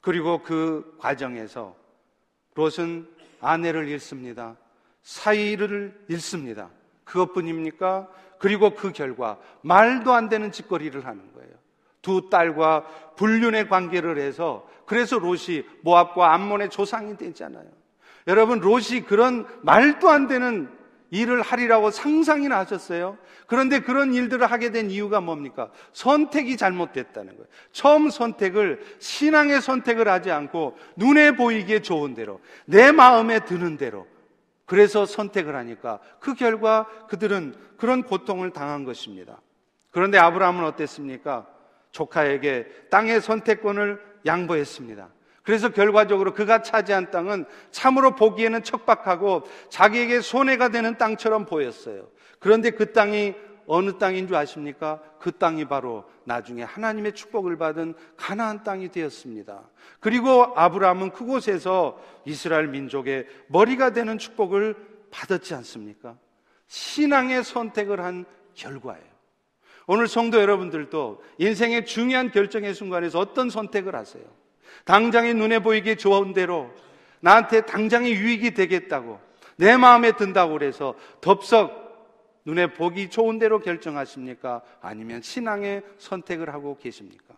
그리고 0.00 0.42
그 0.42 0.96
과정에서 0.98 1.74
롯은 2.54 3.08
아내를 3.40 3.88
잃습니다. 3.88 4.56
사이를 5.02 5.98
잃습니다. 6.08 6.70
그것뿐입니까? 7.04 8.08
그리고 8.38 8.74
그 8.74 8.92
결과 8.92 9.38
말도 9.62 10.12
안 10.12 10.28
되는 10.28 10.50
짓거리를 10.50 11.04
하는 11.04 11.32
거예요. 11.34 11.50
두 12.02 12.30
딸과 12.30 12.86
불륜의 13.16 13.68
관계를 13.68 14.18
해서 14.18 14.66
그래서 14.86 15.18
롯이 15.18 15.64
모압과 15.82 16.32
암몬의 16.34 16.70
조상이 16.70 17.16
되잖아요. 17.16 17.66
여러분 18.26 18.60
롯이 18.60 19.04
그런 19.06 19.46
말도 19.62 20.08
안 20.08 20.26
되는 20.26 20.68
일을 21.10 21.42
하리라고 21.42 21.90
상상이나 21.90 22.58
하셨어요? 22.60 23.18
그런데 23.46 23.80
그런 23.80 24.14
일들을 24.14 24.50
하게 24.50 24.70
된 24.70 24.90
이유가 24.90 25.20
뭡니까? 25.20 25.70
선택이 25.92 26.56
잘못됐다는 26.56 27.34
거예요. 27.36 27.46
처음 27.72 28.10
선택을 28.10 28.80
신앙의 29.00 29.60
선택을 29.60 30.08
하지 30.08 30.30
않고 30.30 30.78
눈에 30.96 31.32
보이기에 31.32 31.82
좋은 31.82 32.14
대로 32.14 32.40
내 32.64 32.92
마음에 32.92 33.40
드는 33.44 33.76
대로 33.76 34.06
그래서 34.70 35.04
선택을 35.04 35.56
하니까 35.56 35.98
그 36.20 36.34
결과 36.34 36.86
그들은 37.08 37.56
그런 37.76 38.04
고통을 38.04 38.52
당한 38.52 38.84
것입니다. 38.84 39.40
그런데 39.90 40.16
아브라함은 40.16 40.62
어땠습니까? 40.62 41.48
조카에게 41.90 42.68
땅의 42.88 43.20
선택권을 43.20 44.00
양보했습니다. 44.26 45.08
그래서 45.42 45.70
결과적으로 45.70 46.34
그가 46.34 46.62
차지한 46.62 47.10
땅은 47.10 47.46
참으로 47.72 48.14
보기에는 48.14 48.62
척박하고 48.62 49.42
자기에게 49.70 50.20
손해가 50.20 50.68
되는 50.68 50.96
땅처럼 50.96 51.46
보였어요. 51.46 52.06
그런데 52.38 52.70
그 52.70 52.92
땅이 52.92 53.34
어느 53.72 53.98
땅인 53.98 54.26
줄 54.26 54.34
아십니까? 54.34 55.00
그 55.20 55.30
땅이 55.30 55.66
바로 55.66 56.04
나중에 56.24 56.64
하나님의 56.64 57.12
축복을 57.12 57.56
받은 57.56 57.94
가나안 58.16 58.64
땅이 58.64 58.90
되었습니다. 58.90 59.62
그리고 60.00 60.52
아브라함은 60.56 61.12
그곳에서 61.12 62.00
이스라엘 62.24 62.66
민족의 62.66 63.28
머리가 63.46 63.92
되는 63.92 64.18
축복을 64.18 64.74
받았지 65.12 65.54
않습니까? 65.54 66.16
신앙의 66.66 67.44
선택을 67.44 68.00
한 68.00 68.24
결과예요. 68.54 69.04
오늘 69.86 70.08
성도 70.08 70.40
여러분들도 70.40 71.22
인생의 71.38 71.86
중요한 71.86 72.32
결정의 72.32 72.74
순간에서 72.74 73.20
어떤 73.20 73.50
선택을 73.50 73.94
하세요? 73.94 74.24
당장의 74.84 75.34
눈에 75.34 75.60
보이기 75.60 75.94
좋은 75.94 76.32
대로 76.32 76.72
나한테 77.20 77.60
당장의 77.66 78.14
유익이 78.16 78.52
되겠다고 78.54 79.20
내 79.54 79.76
마음에 79.76 80.10
든다고 80.10 80.54
그래서 80.54 80.96
덥석 81.20 81.89
눈에 82.44 82.72
보기 82.72 83.10
좋은 83.10 83.38
대로 83.38 83.60
결정하십니까? 83.60 84.62
아니면 84.80 85.22
신앙의 85.22 85.82
선택을 85.98 86.52
하고 86.52 86.78
계십니까? 86.78 87.34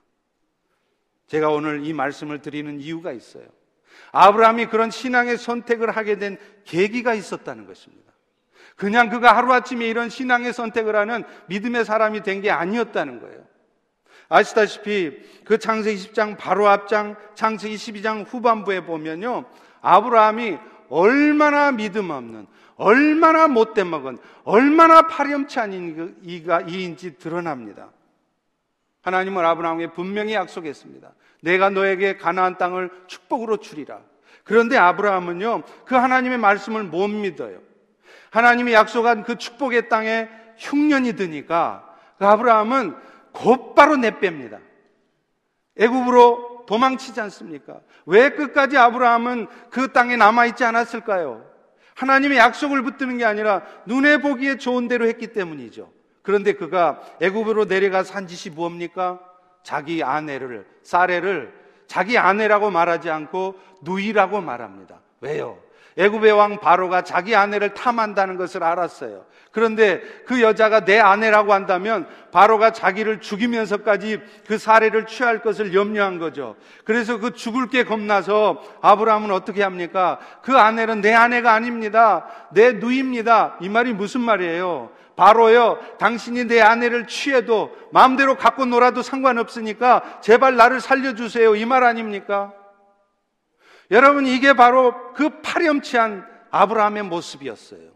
제가 1.27 1.49
오늘 1.51 1.85
이 1.85 1.93
말씀을 1.93 2.41
드리는 2.41 2.81
이유가 2.81 3.13
있어요. 3.13 3.45
아브라함이 4.13 4.67
그런 4.67 4.91
신앙의 4.91 5.39
선택을 5.39 5.91
하게 5.91 6.19
된 6.19 6.37
계기가 6.65 7.15
있었다는 7.15 7.67
것입니다. 7.67 8.13
그냥 8.77 9.09
그가 9.11 9.37
하루아침에 9.37 9.87
이런 9.87 10.09
신앙의 10.09 10.53
선택을 10.53 10.97
하는 10.97 11.25
믿음의 11.47 11.85
사람이 11.85 12.23
된 12.23 12.41
게 12.41 12.51
아니었다는 12.51 13.21
거예요. 13.21 13.43
아시다시피 14.29 15.19
그 15.45 15.59
창세기 15.59 16.09
10장 16.09 16.39
바로 16.39 16.69
앞장 16.69 17.17
창세기 17.35 17.77
12장 17.77 18.25
후반부에 18.27 18.85
보면요. 18.85 19.45
아브라함이 19.83 20.59
얼마나 20.89 21.71
믿음 21.71 22.11
없는 22.11 22.47
얼마나 22.77 23.49
못된 23.49 23.89
먹은 23.89 24.19
얼마나 24.45 25.03
파렴치한 25.03 26.19
이가 26.23 26.63
이인지 26.63 27.19
드러납니다. 27.19 27.91
하나님은 29.03 29.45
아브라함에게 29.45 29.93
분명히 29.93 30.35
약속했습니다. 30.35 31.13
내가 31.43 31.71
너에게 31.71 32.17
가나안 32.17 32.57
땅을 32.57 32.91
축복으로 33.07 33.59
주리라. 33.59 34.01
그런데 34.45 34.77
아브라함은요, 34.77 35.63
그 35.85 35.95
하나님의 35.95 36.39
말씀을 36.39 36.85
못 36.85 37.09
믿어요. 37.09 37.61
하나님이 38.31 38.73
약속한 38.73 39.25
그 39.25 39.37
축복의 39.37 39.89
땅에 39.89 40.29
흉년이 40.57 41.15
드니까 41.15 41.97
그 42.19 42.27
아브라함은 42.27 42.97
곧바로 43.33 43.97
내뺍니다. 43.97 44.59
애굽으로 45.77 46.65
도망치지 46.67 47.21
않습니까? 47.23 47.81
왜 48.07 48.31
끝까지 48.31 48.77
아브라함은 48.79 49.49
그 49.71 49.93
땅에 49.93 50.17
남아 50.17 50.47
있지 50.47 50.65
않았을까요? 50.65 51.52
하나님의 51.95 52.39
약속을 52.39 52.83
붙드는 52.83 53.19
게 53.19 53.25
아니라 53.25 53.63
눈에 53.87 54.19
보기에 54.19 54.57
좋은 54.57 54.89
대로 54.89 55.07
했기 55.07 55.29
때문이죠. 55.29 55.91
그런데 56.23 56.53
그가 56.53 57.01
애굽으로 57.21 57.65
내려가서 57.65 58.15
한 58.15 58.27
짓이 58.27 58.55
뭡니까? 58.55 59.21
자기 59.63 60.03
아내를 60.03 60.67
사례를 60.83 61.53
자기 61.87 62.17
아내라고 62.17 62.71
말하지 62.71 63.11
않고 63.11 63.59
누이라고 63.83 64.41
말합니다. 64.41 65.01
왜요? 65.21 65.59
애굽의 65.99 66.33
왕 66.33 66.59
바로가 66.59 67.03
자기 67.03 67.37
아내를 67.37 67.75
탐한다는 67.75 68.37
것을 68.37 68.65
알았어요. 68.65 69.25
그런데 69.51 70.01
그 70.27 70.41
여자가 70.41 70.87
내 70.87 70.99
아내라고 70.99 71.53
한다면 71.53 72.07
바로가 72.33 72.73
자기를 72.73 73.21
죽이면서까지 73.21 74.21
그 74.47 74.57
사례를 74.57 75.07
취할 75.07 75.43
것을 75.43 75.75
염려한 75.75 76.19
거죠. 76.19 76.57
그래서 76.85 77.19
그 77.19 77.33
죽을 77.35 77.69
게 77.69 77.85
겁나서 77.85 78.63
아브라함은 78.81 79.31
어떻게 79.31 79.63
합니까? 79.63 80.19
그 80.43 80.57
아내는 80.57 81.03
내 81.03 81.13
아내가 81.13 81.53
아닙니다. 81.53 82.25
내 82.51 82.73
누이입니다. 82.73 83.57
이 83.61 83.69
말이 83.69 83.93
무슨 83.93 84.23
말이에요? 84.23 84.91
바로요, 85.15 85.79
당신이 85.99 86.47
내 86.47 86.63
아내를 86.63 87.07
취해도 87.07 87.71
마음대로 87.93 88.37
갖고 88.37 88.65
놀아도 88.65 89.03
상관없으니까 89.03 90.21
제발 90.23 90.57
나를 90.57 90.81
살려주세요. 90.81 91.55
이 91.57 91.67
말 91.67 91.85
아닙니까? 91.85 92.55
여러분, 93.93 94.27
이게 94.27 94.55
바로 94.55 95.13
그 95.13 95.41
파렴치한 95.43 96.27
아브라함의 96.51 97.05
모습이었어요. 97.05 97.91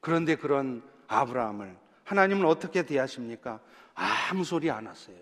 그런데 0.00 0.36
그런 0.36 0.82
아브라함을 1.06 1.76
하나님은 2.04 2.44
어떻게 2.44 2.84
대하십니까? 2.84 3.60
아무 3.94 4.44
소리 4.44 4.70
안 4.70 4.86
하세요. 4.86 5.16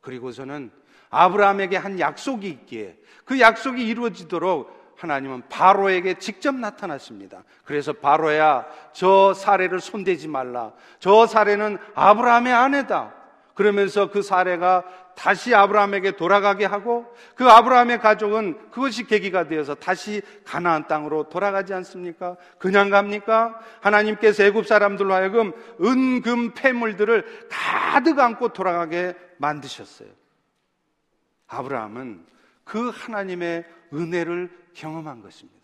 그리고서는 0.00 0.70
아브라함에게 1.10 1.76
한 1.76 2.00
약속이 2.00 2.48
있기에 2.48 2.98
그 3.24 3.40
약속이 3.40 3.86
이루어지도록 3.86 4.94
하나님은 4.96 5.48
바로에게 5.48 6.18
직접 6.18 6.54
나타났습니다. 6.54 7.44
그래서 7.64 7.92
바로야 7.92 8.66
저 8.92 9.32
사례를 9.32 9.80
손대지 9.80 10.28
말라. 10.28 10.72
저 10.98 11.26
사례는 11.26 11.78
아브라함의 11.94 12.52
아내다. 12.52 13.14
그러면서 13.58 14.08
그 14.08 14.22
사례가 14.22 14.84
다시 15.16 15.52
아브라함에게 15.52 16.12
돌아가게 16.12 16.64
하고 16.64 17.12
그 17.34 17.44
아브라함의 17.44 17.98
가족은 17.98 18.70
그것이 18.70 19.02
계기가 19.02 19.48
되어서 19.48 19.74
다시 19.74 20.22
가나안 20.44 20.86
땅으로 20.86 21.28
돌아가지 21.28 21.74
않습니까? 21.74 22.36
그냥 22.58 22.88
갑니까? 22.88 23.58
하나님께서 23.80 24.44
애굽 24.44 24.64
사람들로 24.64 25.12
하여금 25.12 25.52
은금 25.82 26.54
폐물들을 26.54 27.48
가득 27.50 28.20
안고 28.20 28.50
돌아가게 28.50 29.16
만드셨어요. 29.38 30.08
아브라함은 31.48 32.24
그 32.62 32.92
하나님의 32.94 33.64
은혜를 33.92 34.56
경험한 34.74 35.20
것입니다. 35.20 35.57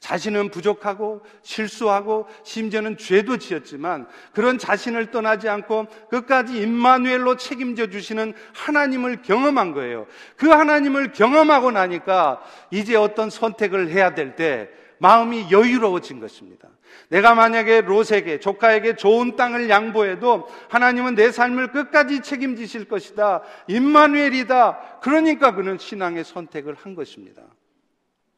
자신은 0.00 0.50
부족하고 0.50 1.22
실수하고 1.42 2.28
심지어는 2.44 2.96
죄도 2.96 3.38
지었지만 3.38 4.06
그런 4.32 4.56
자신을 4.56 5.10
떠나지 5.10 5.48
않고 5.48 5.86
끝까지 6.08 6.60
임마누엘로 6.62 7.36
책임져 7.36 7.88
주시는 7.88 8.32
하나님을 8.54 9.22
경험한 9.22 9.72
거예요. 9.72 10.06
그 10.36 10.48
하나님을 10.48 11.12
경험하고 11.12 11.72
나니까 11.72 12.40
이제 12.70 12.94
어떤 12.94 13.28
선택을 13.28 13.90
해야 13.90 14.14
될 14.14 14.36
때 14.36 14.68
마음이 14.98 15.50
여유로워진 15.50 16.20
것입니다. 16.20 16.68
내가 17.08 17.34
만약에 17.34 17.82
롯에게 17.82 18.40
조카에게 18.40 18.96
좋은 18.96 19.36
땅을 19.36 19.70
양보해도 19.70 20.48
하나님은 20.68 21.14
내 21.14 21.30
삶을 21.30 21.72
끝까지 21.72 22.20
책임지실 22.20 22.86
것이다. 22.86 23.42
임마누엘이다. 23.68 25.00
그러니까 25.00 25.54
그는 25.54 25.78
신앙의 25.78 26.24
선택을 26.24 26.74
한 26.74 26.94
것입니다. 26.94 27.42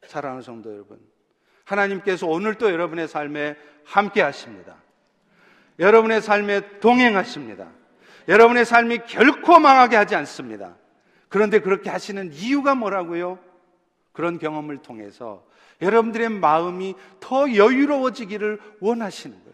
사랑하는 0.03 0.41
성도 0.41 0.71
여러분. 0.73 0.99
하나님께서 1.71 2.27
오늘도 2.27 2.71
여러분의 2.71 3.07
삶에 3.07 3.55
함께 3.85 4.21
하십니다. 4.21 4.75
여러분의 5.79 6.21
삶에 6.21 6.79
동행하십니다. 6.79 7.67
여러분의 8.27 8.65
삶이 8.65 8.99
결코 9.07 9.59
망하게 9.59 9.95
하지 9.95 10.15
않습니다. 10.15 10.75
그런데 11.29 11.59
그렇게 11.59 11.89
하시는 11.89 12.31
이유가 12.33 12.75
뭐라고요? 12.75 13.39
그런 14.11 14.37
경험을 14.37 14.77
통해서 14.77 15.43
여러분들의 15.81 16.29
마음이 16.29 16.95
더 17.19 17.53
여유로워지기를 17.53 18.59
원하시는 18.79 19.35
거예요. 19.35 19.51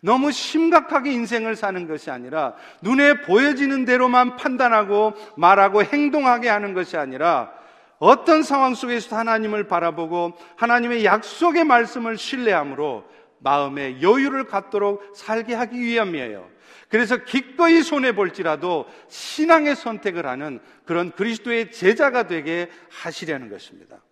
너무 0.00 0.30
심각하게 0.32 1.12
인생을 1.12 1.56
사는 1.56 1.86
것이 1.86 2.10
아니라 2.10 2.54
눈에 2.82 3.20
보여지는 3.22 3.84
대로만 3.84 4.36
판단하고 4.36 5.14
말하고 5.36 5.82
행동하게 5.84 6.48
하는 6.48 6.72
것이 6.72 6.96
아니라 6.96 7.52
어떤 7.98 8.42
상황 8.42 8.74
속에서 8.74 9.16
하나님을 9.16 9.66
바라보고 9.66 10.34
하나님의 10.56 11.04
약속의 11.04 11.64
말씀을 11.64 12.16
신뢰함으로 12.16 13.04
마음의 13.40 14.02
여유를 14.02 14.44
갖도록 14.44 15.12
살게 15.14 15.54
하기 15.54 15.80
위함이에요. 15.80 16.48
그래서 16.88 17.16
기꺼이 17.16 17.82
손해볼지라도 17.82 18.86
신앙의 19.08 19.76
선택을 19.76 20.26
하는 20.26 20.60
그런 20.84 21.10
그리스도의 21.12 21.70
제자가 21.70 22.26
되게 22.26 22.70
하시려는 22.90 23.50
것입니다. 23.50 24.02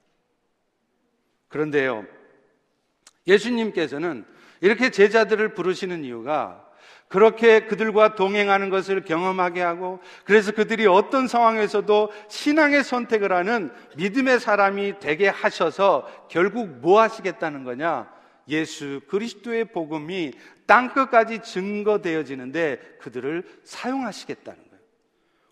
그런데요, 1.49 2.05
예수님께서는 3.27 4.25
이렇게 4.61 4.91
제자들을 4.91 5.55
부르시는 5.55 6.05
이유가 6.05 6.66
그렇게 7.09 7.67
그들과 7.67 8.15
동행하는 8.15 8.69
것을 8.69 9.05
경험하게 9.05 9.63
하고 9.63 10.01
그래서 10.25 10.53
그들이 10.53 10.87
어떤 10.87 11.29
상황에서도 11.29 12.11
신앙의 12.29 12.83
선택을 12.83 13.33
하는 13.33 13.73
믿음의 13.97 14.41
사람이 14.41 14.99
되게 14.99 15.29
하셔서 15.29 16.07
결국 16.29 16.69
뭐 16.81 17.01
하시겠다는 17.01 17.65
거냐? 17.65 18.15
예수 18.49 19.01
그리스도의 19.09 19.67
복음이 19.67 20.33
땅끝까지 20.67 21.43
증거되어지는데 21.43 22.99
그들을 23.01 23.45
사용하시겠다는 23.65 24.59
거예요. 24.59 24.85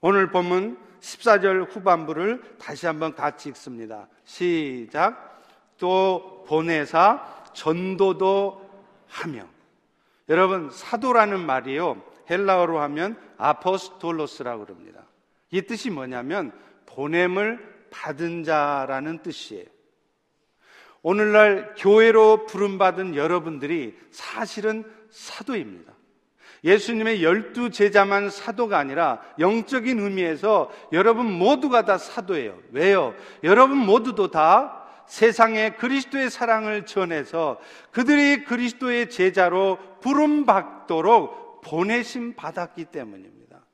오늘 0.01 0.31
본문 0.31 0.79
14절 1.01 1.71
후반부를 1.71 2.43
다시 2.59 2.87
한번 2.87 3.15
같이 3.15 3.49
읽습니다. 3.51 4.09
시작. 4.25 5.43
또 5.79 6.45
보내사 6.49 7.25
전도도 7.53 8.71
하며 9.09 9.54
여러분 10.29 10.71
사도라는 10.71 11.45
말이요 11.45 12.03
헬라어로 12.31 12.81
하면 12.81 13.17
아포스톨로스라고 13.37 14.65
그럽니다. 14.65 15.05
이 15.51 15.63
뜻이 15.63 15.91
뭐냐면 15.91 16.53
보냄을 16.87 17.89
받은 17.91 18.45
자라는 18.45 19.23
뜻이에요. 19.23 19.67
오늘날 21.03 21.75
교회로 21.77 22.47
부름받은 22.47 23.15
여러분들이 23.15 23.95
사실은 24.11 24.91
사도입니다. 25.11 25.93
예수님의 26.65 27.23
열두 27.23 27.71
제자만 27.71 28.31
사도가 28.31 28.79
아니라 28.79 29.21
영적인 29.39 30.01
의미에서 30.01 30.73
여러분 30.93 31.31
모두가 31.31 31.85
다 31.85 31.99
사도예요. 31.99 32.59
왜요? 32.73 33.15
여러분 33.43 33.77
모두도 33.77 34.31
다 34.31 34.84
세상에 35.07 35.71
그리스도의 35.71 36.31
사랑을 36.31 36.87
전해서 36.87 37.61
그들이 37.91 38.45
그리스도의 38.45 39.11
제자로 39.11 39.79
부름받도록 40.01 41.61
보내심 41.63 42.35
받았기 42.35 42.87
때문입니다. 42.87 43.65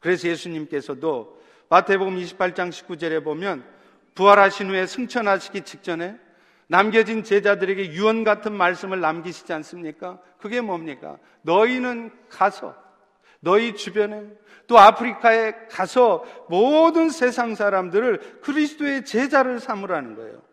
그래서 0.00 0.28
예수님께서도 0.28 1.38
마태복음 1.68 2.16
28장 2.16 2.70
19절에 2.70 3.22
보면 3.22 3.64
부활하신 4.14 4.70
후에 4.70 4.86
승천하시기 4.86 5.62
직전에 5.62 6.18
남겨진 6.66 7.24
제자들에게 7.24 7.92
유언 7.92 8.24
같은 8.24 8.52
말씀을 8.52 9.00
남기시지 9.00 9.52
않습니까? 9.54 10.18
그게 10.38 10.60
뭡니까? 10.60 11.18
너희는 11.42 12.10
가서 12.28 12.74
너희 13.40 13.74
주변에 13.74 14.26
또 14.66 14.78
아프리카에 14.78 15.52
가서 15.70 16.24
모든 16.48 17.08
세상 17.08 17.54
사람들을 17.54 18.40
그리스도의 18.42 19.04
제자를 19.04 19.60
삼으라는 19.60 20.16
거예요. 20.16 20.47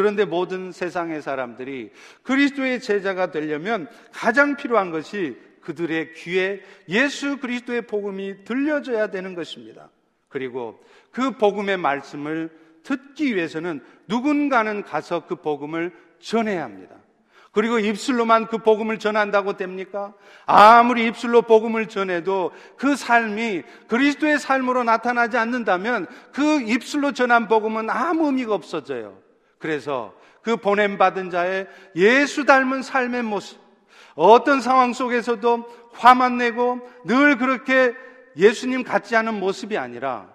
그런데 0.00 0.24
모든 0.24 0.72
세상의 0.72 1.20
사람들이 1.20 1.90
그리스도의 2.22 2.80
제자가 2.80 3.30
되려면 3.30 3.86
가장 4.10 4.56
필요한 4.56 4.90
것이 4.90 5.36
그들의 5.60 6.14
귀에 6.14 6.62
예수 6.88 7.36
그리스도의 7.36 7.82
복음이 7.82 8.44
들려져야 8.44 9.08
되는 9.08 9.34
것입니다. 9.34 9.90
그리고 10.30 10.82
그 11.10 11.32
복음의 11.32 11.76
말씀을 11.76 12.48
듣기 12.82 13.36
위해서는 13.36 13.84
누군가는 14.08 14.82
가서 14.84 15.26
그 15.26 15.36
복음을 15.36 15.92
전해야 16.18 16.64
합니다. 16.64 16.96
그리고 17.52 17.78
입술로만 17.78 18.46
그 18.46 18.56
복음을 18.56 18.98
전한다고 18.98 19.58
됩니까? 19.58 20.14
아무리 20.46 21.08
입술로 21.08 21.42
복음을 21.42 21.88
전해도 21.88 22.52
그 22.78 22.96
삶이 22.96 23.64
그리스도의 23.88 24.38
삶으로 24.38 24.82
나타나지 24.82 25.36
않는다면 25.36 26.06
그 26.32 26.62
입술로 26.62 27.12
전한 27.12 27.48
복음은 27.48 27.90
아무 27.90 28.28
의미가 28.28 28.54
없어져요. 28.54 29.28
그래서 29.60 30.12
그 30.42 30.56
보냄받은 30.56 31.30
자의 31.30 31.68
예수 31.94 32.44
닮은 32.44 32.82
삶의 32.82 33.22
모습, 33.22 33.60
어떤 34.16 34.60
상황 34.60 34.92
속에서도 34.92 35.90
화만 35.92 36.38
내고 36.38 36.80
늘 37.04 37.36
그렇게 37.36 37.94
예수님 38.36 38.82
같지 38.82 39.14
않은 39.14 39.38
모습이 39.38 39.76
아니라 39.76 40.28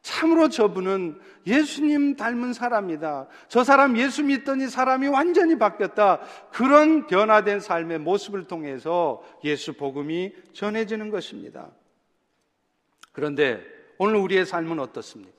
참으로 0.00 0.48
저분은 0.48 1.20
예수님 1.46 2.16
닮은 2.16 2.52
사람이다. 2.52 3.26
저 3.48 3.64
사람 3.64 3.96
예수 3.98 4.22
믿더니 4.22 4.68
사람이 4.68 5.08
완전히 5.08 5.58
바뀌었다. 5.58 6.20
그런 6.52 7.06
변화된 7.06 7.60
삶의 7.60 7.98
모습을 7.98 8.46
통해서 8.46 9.22
예수 9.44 9.74
복음이 9.74 10.32
전해지는 10.52 11.10
것입니다. 11.10 11.70
그런데 13.12 13.62
오늘 13.98 14.16
우리의 14.16 14.46
삶은 14.46 14.78
어떻습니까? 14.78 15.37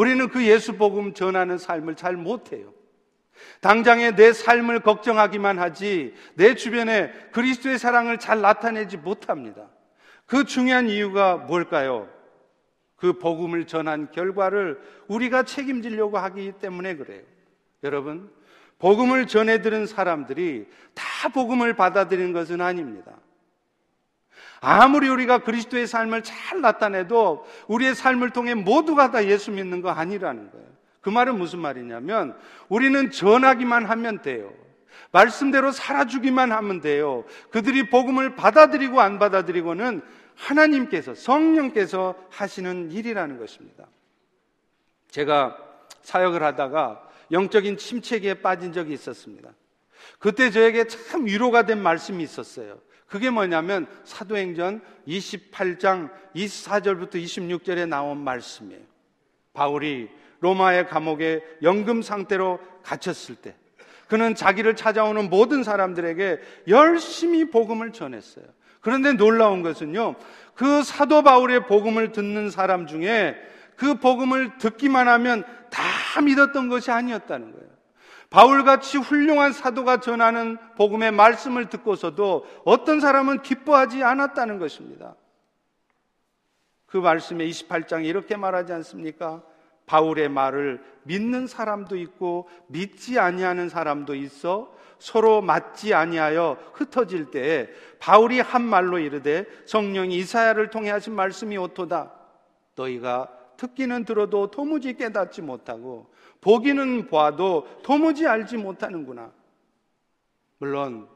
우리는 0.00 0.30
그 0.30 0.46
예수 0.46 0.78
복음 0.78 1.12
전하는 1.12 1.58
삶을 1.58 1.94
잘 1.94 2.16
못해요. 2.16 2.72
당장에 3.60 4.12
내 4.12 4.32
삶을 4.32 4.80
걱정하기만 4.80 5.58
하지 5.58 6.14
내 6.36 6.54
주변에 6.54 7.12
그리스도의 7.32 7.78
사랑을 7.78 8.18
잘 8.18 8.40
나타내지 8.40 8.96
못합니다. 8.96 9.68
그 10.24 10.44
중요한 10.44 10.88
이유가 10.88 11.36
뭘까요? 11.36 12.08
그 12.96 13.18
복음을 13.18 13.66
전한 13.66 14.10
결과를 14.10 14.80
우리가 15.06 15.42
책임지려고 15.42 16.16
하기 16.16 16.52
때문에 16.52 16.96
그래요. 16.96 17.20
여러분, 17.82 18.32
복음을 18.78 19.26
전해 19.26 19.60
들은 19.60 19.84
사람들이 19.84 20.66
다 20.94 21.28
복음을 21.28 21.74
받아들이는 21.74 22.32
것은 22.32 22.62
아닙니다. 22.62 23.18
아무리 24.60 25.08
우리가 25.08 25.38
그리스도의 25.38 25.86
삶을 25.86 26.22
잘 26.22 26.60
나타내도 26.60 27.46
우리의 27.66 27.94
삶을 27.94 28.30
통해 28.30 28.54
모두가 28.54 29.10
다 29.10 29.24
예수 29.24 29.50
믿는 29.50 29.80
거 29.80 29.90
아니라는 29.90 30.50
거예요. 30.50 30.66
그 31.00 31.08
말은 31.08 31.38
무슨 31.38 31.60
말이냐면 31.60 32.36
우리는 32.68 33.10
전하기만 33.10 33.86
하면 33.86 34.22
돼요. 34.22 34.52
말씀대로 35.12 35.72
살아주기만 35.72 36.52
하면 36.52 36.80
돼요. 36.80 37.24
그들이 37.50 37.88
복음을 37.88 38.36
받아들이고 38.36 39.00
안 39.00 39.18
받아들이고는 39.18 40.02
하나님께서, 40.36 41.14
성령께서 41.14 42.14
하시는 42.30 42.90
일이라는 42.90 43.38
것입니다. 43.38 43.86
제가 45.10 45.56
사역을 46.02 46.42
하다가 46.42 47.02
영적인 47.32 47.76
침체기에 47.76 48.34
빠진 48.34 48.72
적이 48.72 48.94
있었습니다. 48.94 49.50
그때 50.18 50.50
저에게 50.50 50.86
참 50.86 51.26
위로가 51.26 51.66
된 51.66 51.82
말씀이 51.82 52.22
있었어요. 52.22 52.78
그게 53.10 53.28
뭐냐면 53.28 53.86
사도행전 54.04 54.80
28장 55.06 56.10
24절부터 56.36 57.16
26절에 57.16 57.88
나온 57.88 58.18
말씀이에요. 58.18 58.80
바울이 59.52 60.08
로마의 60.38 60.86
감옥에 60.86 61.42
연금 61.62 62.02
상태로 62.02 62.60
갇혔을 62.84 63.34
때 63.34 63.56
그는 64.06 64.34
자기를 64.34 64.76
찾아오는 64.76 65.28
모든 65.28 65.64
사람들에게 65.64 66.38
열심히 66.68 67.50
복음을 67.50 67.92
전했어요. 67.92 68.44
그런데 68.80 69.12
놀라운 69.12 69.62
것은요, 69.62 70.14
그 70.54 70.82
사도 70.82 71.22
바울의 71.22 71.66
복음을 71.66 72.12
듣는 72.12 72.50
사람 72.50 72.86
중에 72.86 73.36
그 73.76 73.94
복음을 73.96 74.56
듣기만 74.58 75.08
하면 75.08 75.44
다 75.70 76.20
믿었던 76.22 76.68
것이 76.68 76.90
아니었다는 76.90 77.52
거예요. 77.52 77.68
바울같이 78.30 78.96
훌륭한 78.98 79.52
사도가 79.52 79.98
전하는 79.98 80.56
복음의 80.76 81.10
말씀을 81.10 81.68
듣고서도 81.68 82.46
어떤 82.64 83.00
사람은 83.00 83.42
기뻐하지 83.42 84.04
않았다는 84.04 84.58
것입니다. 84.58 85.16
그 86.86 86.96
말씀에 86.96 87.46
28장에 87.46 88.04
이렇게 88.06 88.36
말하지 88.36 88.72
않습니까? 88.72 89.42
바울의 89.86 90.28
말을 90.28 90.82
믿는 91.02 91.48
사람도 91.48 91.96
있고 91.96 92.48
믿지 92.68 93.18
아니하는 93.18 93.68
사람도 93.68 94.14
있어 94.14 94.72
서로 95.00 95.40
맞지 95.40 95.94
아니하여 95.94 96.56
흩어질 96.74 97.30
때에 97.32 97.68
바울이 97.98 98.38
한 98.38 98.62
말로 98.62 99.00
이르되 99.00 99.46
성령이 99.66 100.14
이사야를 100.16 100.70
통해 100.70 100.90
하신 100.90 101.14
말씀이 101.14 101.56
오토다. 101.56 102.12
너희가 102.76 103.28
듣기는 103.56 104.04
들어도 104.04 104.50
도무지 104.50 104.94
깨닫지 104.94 105.42
못하고 105.42 106.10
보기는 106.40 107.08
봐도 107.08 107.68
도무지 107.82 108.26
알지 108.26 108.56
못하는구나. 108.56 109.32
물론 110.58 111.08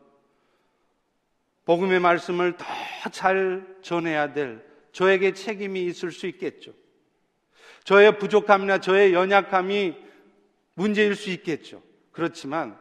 복음의 1.64 2.00
말씀을 2.00 2.56
더 2.56 2.64
잘 3.10 3.66
전해야 3.82 4.32
될 4.32 4.64
저에게 4.92 5.32
책임이 5.32 5.84
있을 5.86 6.10
수 6.10 6.26
있겠죠. 6.26 6.72
저의 7.84 8.18
부족함이나 8.18 8.78
저의 8.78 9.12
연약함이 9.12 9.94
문제일 10.74 11.14
수 11.14 11.30
있겠죠. 11.30 11.82
그렇지만 12.12 12.78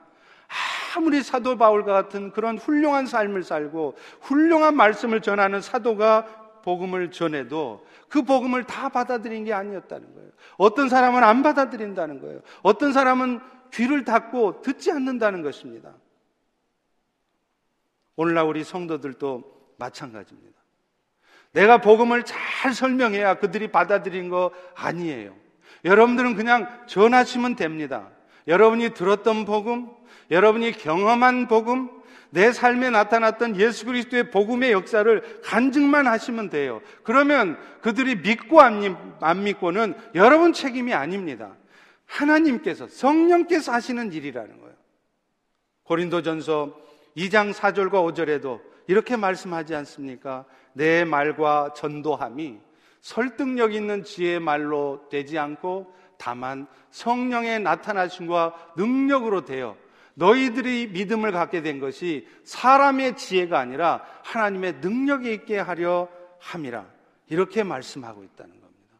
아무리 0.96 1.22
사도 1.24 1.58
바울과 1.58 1.92
같은 1.92 2.32
그런 2.32 2.58
훌륭한 2.58 3.06
삶을 3.06 3.44
살고 3.44 3.98
훌륭한 4.22 4.76
말씀을 4.76 5.22
전하는 5.22 5.60
사도가 5.60 6.62
복음을 6.64 7.12
전해도 7.12 7.86
그 8.14 8.22
복음을 8.22 8.64
다 8.64 8.90
받아들인 8.90 9.44
게 9.44 9.54
아니었다는 9.54 10.14
거예요. 10.14 10.30
어떤 10.58 10.88
사람은 10.88 11.24
안 11.24 11.42
받아들인다는 11.42 12.22
거예요. 12.22 12.42
어떤 12.62 12.94
사람은 12.94 13.40
귀를 13.74 14.04
닫고 14.04 14.62
듣지 14.62 14.92
않는다는 14.92 15.42
것입니다. 15.42 15.96
오늘날 18.16 18.46
우리 18.46 18.64
성도들도 18.64 19.74
마찬가지입니다. 19.80 20.62
내가 21.54 21.82
복음을 21.82 22.24
잘 22.24 22.76
설명해야 22.76 23.40
그들이 23.40 23.72
받아들인 23.72 24.30
거 24.30 24.52
아니에요. 24.76 25.34
여러분들은 25.84 26.36
그냥 26.36 26.68
전하시면 26.86 27.56
됩니다. 27.56 28.12
여러분이 28.48 28.94
들었던 28.94 29.46
복음, 29.46 29.90
여러분이 30.30 30.74
경험한 30.74 31.48
복음, 31.48 31.90
내 32.34 32.52
삶에 32.52 32.90
나타났던 32.90 33.58
예수 33.58 33.86
그리스도의 33.86 34.32
복음의 34.32 34.72
역사를 34.72 35.42
간증만 35.44 36.08
하시면 36.08 36.50
돼요. 36.50 36.82
그러면 37.04 37.60
그들이 37.82 38.16
믿고 38.16 38.60
안 38.60 39.44
믿고는 39.44 39.94
여러분 40.16 40.52
책임이 40.52 40.96
아닙니다. 40.96 41.56
하나님께서 42.08 42.88
성령께서 42.88 43.72
하시는 43.72 44.12
일이라는 44.12 44.60
거예요. 44.62 44.74
고린도전서 45.84 46.76
2장 47.18 47.54
4절과 47.54 47.92
5절에도 47.92 48.62
이렇게 48.88 49.16
말씀하지 49.16 49.76
않습니까? 49.76 50.46
내 50.74 51.06
말과 51.06 51.74
전도함이 51.76 52.58
설득력 53.02 53.76
있는 53.76 54.04
지혜의 54.04 54.40
말로 54.40 55.08
되지 55.12 55.38
않고 55.38 55.94
다만 56.18 56.66
성령의 56.90 57.60
나타나심과 57.60 58.72
능력으로 58.76 59.46
되어 59.46 59.78
너희들이 60.16 60.88
믿음을 60.88 61.32
갖게 61.32 61.62
된 61.62 61.80
것이 61.80 62.28
사람의 62.44 63.18
지혜가 63.18 63.60
아니라 63.60 64.06
하나님의 64.24 64.76
능력이 64.82 65.34
있게 65.34 65.58
하려 65.60 66.10
함이라. 66.40 66.86
이렇게 67.30 67.64
말씀하고 67.64 68.24
있다는 68.24 68.52
겁니다. 68.52 68.96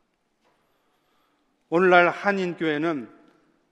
오늘날 1.70 2.10
한인교회는 2.10 3.10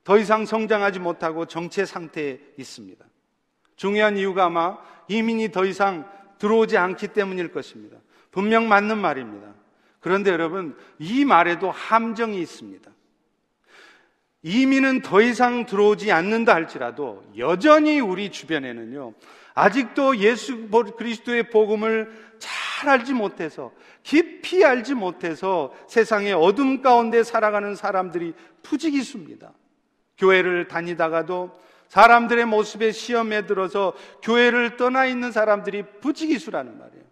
더 0.04 0.17
이상 0.17 0.45
성장하지 0.45 0.99
못하고 0.99 1.45
정체 1.45 1.86
상태에 1.86 2.39
있습니다. 2.58 3.04
중요한 3.75 4.17
이유가 4.17 4.45
아마 4.45 4.77
이민이 5.08 5.51
더 5.51 5.65
이상 5.65 6.10
들어오지 6.38 6.77
않기 6.77 7.10
때문일 7.10 7.51
것입니다. 7.51 7.97
분명 8.32 8.67
맞는 8.67 8.97
말입니다. 8.97 9.54
그런데 9.99 10.32
여러분, 10.32 10.75
이 10.99 11.25
말에도 11.25 11.69
함정이 11.69 12.41
있습니다. 12.41 12.90
이민은 14.43 15.01
더 15.01 15.21
이상 15.21 15.65
들어오지 15.65 16.12
않는다 16.12 16.54
할지라도 16.56 17.23
여전히 17.38 17.99
우리 17.99 18.32
주변에는요, 18.32 19.13
아직도 19.54 20.17
예수 20.17 20.67
그리스도의 20.69 21.49
복음을 21.49 22.12
잘 22.39 22.89
알지 22.89 23.13
못해서, 23.13 23.71
깊이 24.01 24.65
알지 24.65 24.95
못해서 24.95 25.73
세상의 25.88 26.34
어둠 26.34 26.82
가운데 26.82 27.23
살아가는 27.23 27.75
사람들이 27.75 28.34
푸지기수입니다. 28.63 29.54
교회를 30.17 30.67
다니다가도 30.67 31.51
사람들의 31.89 32.45
모습에 32.45 32.91
시험에 32.91 33.45
들어서 33.45 33.93
교회를 34.23 34.77
떠나 34.77 35.06
있는 35.06 35.32
사람들이 35.32 35.84
부지기수라는 35.99 36.80
말이에요. 36.80 37.04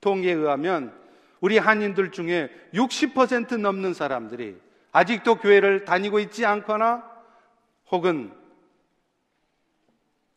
통계에 0.00 0.32
의하면 0.32 0.92
우리 1.40 1.58
한인들 1.58 2.12
중에 2.12 2.48
60% 2.72 3.58
넘는 3.58 3.94
사람들이 3.94 4.56
아직도 4.96 5.36
교회를 5.36 5.84
다니고 5.84 6.20
있지 6.20 6.46
않거나 6.46 7.04
혹은 7.90 8.32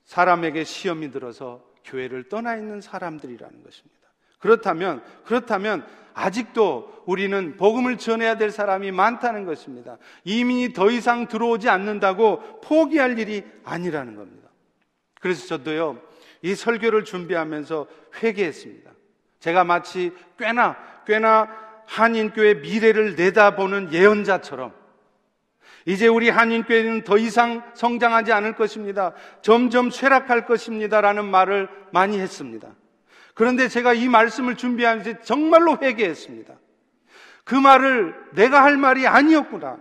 사람에게 0.03 0.65
시험이 0.65 1.11
들어서 1.11 1.63
교회를 1.85 2.27
떠나 2.27 2.57
있는 2.57 2.81
사람들이라는 2.81 3.63
것입니다. 3.63 4.09
그렇다면, 4.37 5.01
그렇다면 5.23 5.87
아직도 6.13 7.03
우리는 7.05 7.55
복음을 7.55 7.97
전해야 7.97 8.35
될 8.35 8.51
사람이 8.51 8.91
많다는 8.91 9.45
것입니다. 9.45 9.97
이민이 10.25 10.73
더 10.73 10.91
이상 10.91 11.29
들어오지 11.29 11.69
않는다고 11.69 12.59
포기할 12.59 13.17
일이 13.17 13.45
아니라는 13.63 14.17
겁니다. 14.17 14.49
그래서 15.21 15.47
저도요, 15.47 16.01
이 16.41 16.53
설교를 16.53 17.05
준비하면서 17.05 17.87
회개했습니다. 18.21 18.91
제가 19.39 19.63
마치 19.63 20.11
꽤나, 20.37 20.75
꽤나 21.05 21.68
한인교회 21.89 22.55
미래를 22.55 23.15
내다보는 23.15 23.91
예언자처럼 23.91 24.73
이제 25.85 26.07
우리 26.07 26.29
한인교회는 26.29 27.03
더 27.03 27.17
이상 27.17 27.63
성장하지 27.73 28.31
않을 28.31 28.53
것입니다. 28.55 29.13
점점 29.41 29.89
쇠락할 29.89 30.45
것입니다. 30.45 31.01
라는 31.01 31.25
말을 31.25 31.67
많이 31.91 32.19
했습니다. 32.19 32.69
그런데 33.33 33.67
제가 33.67 33.93
이 33.93 34.07
말씀을 34.07 34.55
준비하면서 34.55 35.21
정말로 35.21 35.77
회개했습니다. 35.81 36.53
그 37.43 37.55
말을 37.55 38.13
내가 38.33 38.63
할 38.63 38.77
말이 38.77 39.07
아니었구나. 39.07 39.79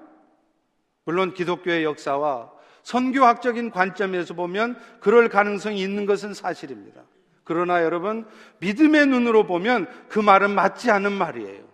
물론 1.04 1.34
기독교의 1.34 1.84
역사와 1.84 2.50
선교학적인 2.84 3.70
관점에서 3.70 4.32
보면 4.32 4.78
그럴 5.00 5.28
가능성이 5.28 5.82
있는 5.82 6.06
것은 6.06 6.32
사실입니다. 6.32 7.02
그러나 7.44 7.82
여러분, 7.82 8.26
믿음의 8.60 9.06
눈으로 9.08 9.46
보면 9.46 9.86
그 10.08 10.18
말은 10.18 10.54
맞지 10.54 10.90
않은 10.90 11.12
말이에요. 11.12 11.68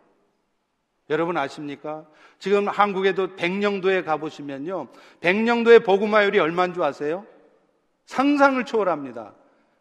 여러분 1.11 1.37
아십니까? 1.37 2.05
지금 2.39 2.69
한국에도 2.69 3.37
백령도에 3.37 4.03
가보시면요. 4.03 4.89
백령도의 5.21 5.81
복음화율이 5.81 6.39
얼마인 6.39 6.73
줄 6.73 6.83
아세요? 6.83 7.27
상상을 8.07 8.63
초월합니다. 8.65 9.35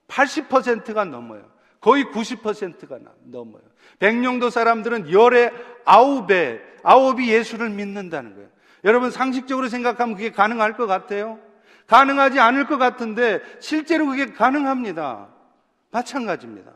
80%가 0.07 1.05
넘어요. 1.05 1.43
거의 1.79 2.05
90%가 2.05 2.99
넘어요. 3.23 3.61
백령도 3.99 4.49
사람들은 4.49 5.11
열의 5.11 5.51
아홉에, 5.85 6.61
아홉이 6.83 7.29
예수를 7.29 7.69
믿는다는 7.69 8.35
거예요. 8.35 8.49
여러분 8.85 9.11
상식적으로 9.11 9.69
생각하면 9.69 10.15
그게 10.15 10.31
가능할 10.31 10.75
것 10.75 10.87
같아요? 10.87 11.39
가능하지 11.87 12.39
않을 12.39 12.67
것 12.67 12.77
같은데 12.77 13.41
실제로 13.59 14.05
그게 14.05 14.27
가능합니다. 14.27 15.29
마찬가지입니다. 15.91 16.71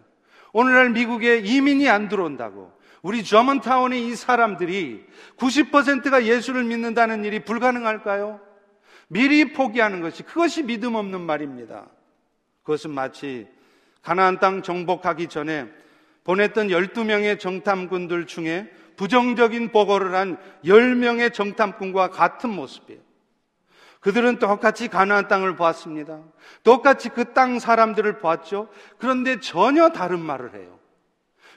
오늘날 0.53 0.89
미국에 0.89 1.39
이민이 1.39 1.89
안 1.89 2.07
들어온다고 2.07 2.76
우리 3.01 3.23
저먼타운의 3.23 4.07
이 4.07 4.15
사람들이 4.15 5.05
90%가 5.37 6.25
예수를 6.25 6.63
믿는다는 6.63 7.25
일이 7.25 7.43
불가능할까요? 7.43 8.39
미리 9.07 9.53
포기하는 9.53 10.01
것이 10.01 10.23
그것이 10.23 10.63
믿음 10.63 10.95
없는 10.95 11.21
말입니다. 11.21 11.87
그것은 12.63 12.91
마치 12.91 13.47
가나안 14.01 14.39
땅 14.39 14.61
정복하기 14.61 15.27
전에 15.27 15.67
보냈던 16.23 16.67
12명의 16.67 17.39
정탐꾼들 17.39 18.27
중에 18.27 18.69
부정적인 18.97 19.71
보고를 19.71 20.13
한 20.15 20.37
10명의 20.65 21.33
정탐꾼과 21.33 22.09
같은 22.09 22.49
모습이에요. 22.49 22.99
그들은 23.99 24.39
똑같이 24.39 24.87
가나안 24.87 25.27
땅을 25.27 25.55
보았습니다. 25.55 26.21
똑같이 26.63 27.09
그 27.09 27.33
땅 27.33 27.59
사람들을 27.59 28.19
보았죠. 28.19 28.69
그런데 28.97 29.39
전혀 29.39 29.89
다른 29.89 30.19
말을 30.19 30.53
해요. 30.55 30.76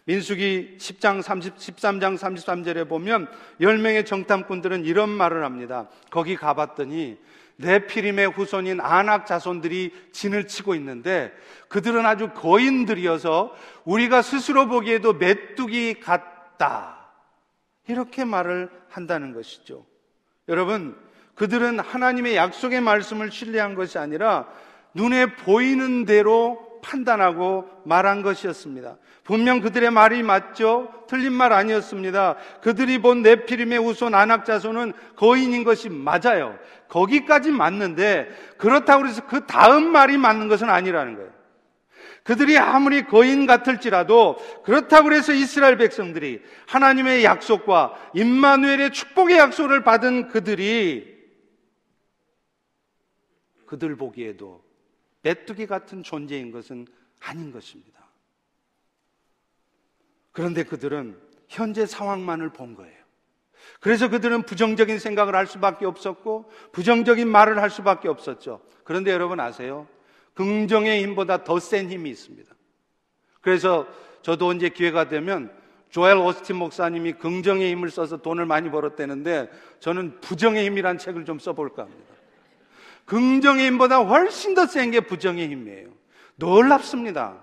민수기 0.04 0.76
10장 0.78 1.22
30, 1.22 1.56
13장 1.56 2.18
33절에 2.18 2.88
보면 2.88 3.28
10명의 3.60 4.06
정탐꾼들은 4.06 4.84
이런 4.84 5.08
말을 5.08 5.44
합니다. 5.44 5.88
거기 6.10 6.36
가봤더니 6.36 7.18
네피림의 7.56 8.30
후손인 8.30 8.80
안악 8.80 9.26
자손들이 9.26 9.92
진을 10.12 10.46
치고 10.46 10.74
있는데 10.76 11.32
그들은 11.68 12.06
아주 12.06 12.30
거인들이어서 12.34 13.54
우리가 13.84 14.22
스스로 14.22 14.66
보기에도 14.66 15.12
메뚜기 15.12 16.00
같다. 16.00 17.10
이렇게 17.86 18.24
말을 18.24 18.70
한다는 18.88 19.32
것이죠. 19.32 19.84
여러분, 20.48 20.96
그들은 21.34 21.78
하나님의 21.78 22.36
약속의 22.36 22.80
말씀을 22.80 23.30
신뢰한 23.30 23.74
것이 23.74 23.98
아니라 23.98 24.48
눈에 24.94 25.36
보이는 25.36 26.04
대로 26.04 26.69
판단하고 26.80 27.68
말한 27.84 28.22
것이었습니다. 28.22 28.96
분명 29.24 29.60
그들의 29.60 29.90
말이 29.90 30.22
맞죠? 30.22 30.92
틀린 31.06 31.32
말 31.32 31.52
아니었습니다. 31.52 32.36
그들이 32.62 33.00
본 33.00 33.22
네피림의 33.22 33.78
후손 33.78 34.14
안악자손은 34.14 34.92
거인인 35.16 35.64
것이 35.64 35.88
맞아요. 35.88 36.58
거기까지 36.88 37.50
맞는데 37.50 38.28
그렇다고 38.58 39.06
해서 39.06 39.26
그 39.26 39.46
다음 39.46 39.92
말이 39.92 40.16
맞는 40.16 40.48
것은 40.48 40.68
아니라는 40.68 41.16
거예요. 41.16 41.30
그들이 42.22 42.58
아무리 42.58 43.06
거인 43.06 43.46
같을지라도 43.46 44.36
그렇다고 44.64 45.12
해서 45.12 45.32
이스라엘 45.32 45.76
백성들이 45.76 46.42
하나님의 46.66 47.24
약속과 47.24 48.10
임마누엘의 48.14 48.92
축복의 48.92 49.38
약속을 49.38 49.84
받은 49.84 50.28
그들이 50.28 51.18
그들 53.66 53.96
보기에도 53.96 54.62
메뚜기 55.22 55.66
같은 55.66 56.02
존재인 56.02 56.50
것은 56.50 56.86
아닌 57.20 57.52
것입니다. 57.52 58.00
그런데 60.32 60.64
그들은 60.64 61.20
현재 61.48 61.86
상황만을 61.86 62.50
본 62.50 62.74
거예요. 62.74 63.00
그래서 63.80 64.08
그들은 64.08 64.42
부정적인 64.42 64.98
생각을 64.98 65.34
할 65.34 65.46
수밖에 65.46 65.84
없었고 65.84 66.50
부정적인 66.72 67.28
말을 67.28 67.60
할 67.60 67.70
수밖에 67.70 68.08
없었죠. 68.08 68.62
그런데 68.84 69.10
여러분 69.10 69.40
아세요? 69.40 69.86
긍정의 70.34 71.02
힘보다 71.02 71.44
더 71.44 71.58
센 71.58 71.90
힘이 71.90 72.10
있습니다. 72.10 72.54
그래서 73.40 73.86
저도 74.22 74.46
언제 74.46 74.68
기회가 74.68 75.08
되면 75.08 75.52
조엘 75.90 76.16
오스틴 76.16 76.56
목사님이 76.56 77.14
긍정의 77.14 77.70
힘을 77.72 77.90
써서 77.90 78.18
돈을 78.18 78.46
많이 78.46 78.70
벌었다는데 78.70 79.50
저는 79.80 80.20
부정의 80.20 80.64
힘이란 80.66 80.98
책을 80.98 81.24
좀 81.24 81.38
써볼까 81.38 81.82
합니다. 81.82 82.14
긍정의 83.10 83.66
힘보다 83.66 83.98
훨씬 83.98 84.54
더 84.54 84.66
센 84.66 84.92
게 84.92 85.00
부정의 85.00 85.48
힘이에요. 85.48 85.88
놀랍습니다. 86.36 87.42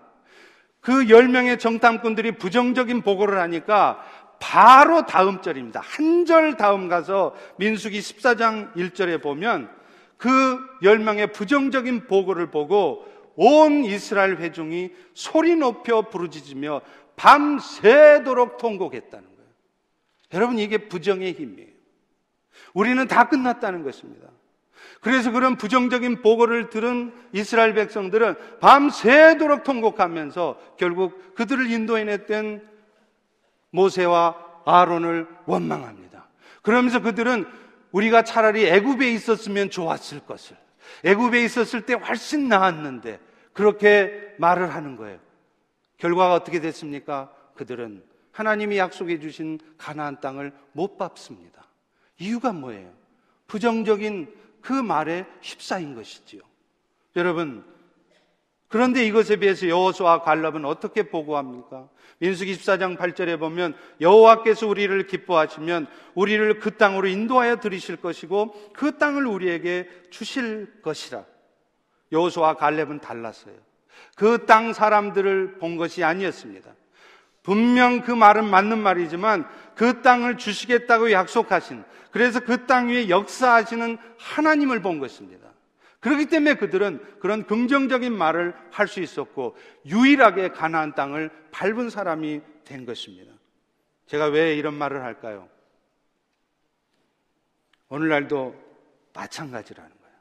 그 0.80 1.06
10명의 1.06 1.60
정탐꾼들이 1.60 2.38
부정적인 2.38 3.02
보고를 3.02 3.40
하니까 3.40 4.02
바로 4.40 5.06
다음 5.06 5.42
절입니다. 5.42 5.82
한 5.82 6.26
절 6.26 6.56
다음 6.58 6.88
가서 6.88 7.36
민수기 7.58 8.00
14장 8.00 8.74
1절에 8.76 9.22
보면 9.22 9.70
그 10.18 10.30
10명의 10.84 11.34
부정적인 11.34 12.08
보고를 12.08 12.50
보고 12.50 13.06
온 13.36 13.84
이스라엘 13.84 14.38
회중이 14.38 14.92
소리 15.14 15.56
높여 15.56 16.04
부르짖으며 16.04 16.82
밤새도록 17.18 18.58
통곡했다는 18.58 19.26
거예요. 19.26 19.50
여러분 20.34 20.60
이게 20.60 20.78
부정의 20.90 21.34
힘이에요. 21.34 21.72
우리는 22.74 23.06
다 23.08 23.28
끝났다는 23.28 23.84
것입니다. 23.84 24.30
그래서 25.02 25.32
그런 25.32 25.58
부정적인 25.58 26.22
보고를 26.22 26.70
들은 26.70 27.14
이스라엘 27.32 27.74
백성들은 27.74 28.60
밤새도록 28.60 29.64
통곡하면서 29.64 30.76
결국 30.78 31.36
그들을 31.36 31.70
인도해냈던 31.70 32.68
모세와 33.72 34.36
아론을 34.66 35.28
원망합니다. 35.46 36.28
그러면서 36.62 37.02
그들은 37.02 37.46
우리가 37.92 38.24
차라리 38.24 38.68
애굽에 38.68 39.10
있었으면 39.12 39.70
좋았을 39.70 40.22
것을 40.22 40.58
애굽에 41.04 41.44
있었을 41.44 41.86
때 41.86 41.94
훨씬 41.94 42.50
나았는데 42.50 43.20
그렇게 43.54 44.36
말을 44.38 44.74
하는 44.74 44.96
거예요. 44.98 45.20
결과가 45.98 46.34
어떻게 46.34 46.60
됐습니까? 46.60 47.32
그들은 47.56 48.04
하나님이 48.32 48.78
약속해 48.78 49.20
주신 49.20 49.60
가나안 49.78 50.20
땅을 50.22 50.52
못 50.74 50.98
밟습니다. 50.98 51.66
이유가 52.20 52.52
뭐예요? 52.52 52.92
부정적인 53.48 54.32
그 54.68 54.74
말에 54.74 55.26
휩싸인 55.42 55.96
것이지요. 55.96 56.42
여러분, 57.16 57.64
그런데 58.68 59.06
이것에 59.06 59.38
비해서 59.38 59.70
여호수아 59.70 60.24
갈렙은 60.24 60.66
어떻게 60.66 61.04
보고합니까? 61.04 61.88
민수기 62.18 62.54
14장 62.54 62.98
8절에 62.98 63.40
보면 63.40 63.78
여호와께서 64.02 64.68
우리를 64.68 65.08
기뻐하시면 65.08 65.88
우리를 66.16 66.60
그 66.60 66.76
땅으로 66.76 67.08
인도하여 67.08 67.62
들이실 67.62 67.96
것이고 67.96 68.74
그 68.74 68.98
땅을 68.98 69.26
우리에게 69.26 69.88
주실 70.10 70.82
것이라. 70.82 71.24
여호수아 72.12 72.56
갈렙은 72.56 73.00
달랐어요. 73.00 73.56
그 74.18 74.46
땅 74.48 74.74
사람들을 74.74 75.60
본 75.60 75.78
것이 75.78 76.04
아니었습니다. 76.04 76.76
분명 77.48 78.02
그 78.02 78.12
말은 78.12 78.44
맞는 78.50 78.78
말이지만 78.78 79.48
그 79.74 80.02
땅을 80.02 80.38
주시겠다고 80.38 81.14
약속하신 81.14 81.86
그래서 82.12 82.42
그 82.42 82.68
땅 82.68 82.90
위에 82.90 83.08
역사하시는 83.08 83.98
하나님을 84.20 84.82
본 84.82 85.00
것입니다. 85.00 85.48
그렇기 86.02 86.26
때문에 86.26 86.56
그들은 86.56 87.02
그런 87.22 87.48
긍정적인 87.48 88.12
말을 88.12 88.54
할 88.70 88.90
수 88.90 89.00
있었고 89.00 89.56
유일하게 89.86 90.50
가나안 90.50 90.94
땅을 90.94 91.30
밟은 91.52 91.90
사람이 91.90 92.42
된 92.66 92.86
것입니다. 92.86 93.32
제가 94.08 94.26
왜 94.26 94.54
이런 94.56 94.74
말을 94.74 95.06
할까요? 95.06 95.48
오늘날도 97.88 98.56
마찬가지라는 99.14 99.90
거예요. 99.90 100.16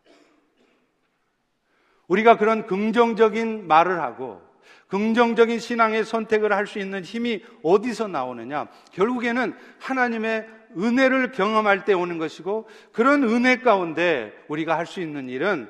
우리가 2.06 2.36
그런 2.36 2.68
긍정적인 2.68 3.66
말을 3.66 4.00
하고 4.00 4.45
긍정적인 4.88 5.58
신앙의 5.58 6.04
선택을 6.04 6.52
할 6.52 6.66
수 6.66 6.78
있는 6.78 7.02
힘이 7.02 7.42
어디서 7.62 8.08
나오느냐? 8.08 8.68
결국에는 8.92 9.54
하나님의 9.78 10.46
은혜를 10.76 11.32
경험할 11.32 11.84
때 11.84 11.92
오는 11.92 12.18
것이고 12.18 12.68
그런 12.92 13.24
은혜 13.24 13.56
가운데 13.58 14.32
우리가 14.48 14.76
할 14.76 14.86
수 14.86 15.00
있는 15.00 15.28
일은 15.28 15.68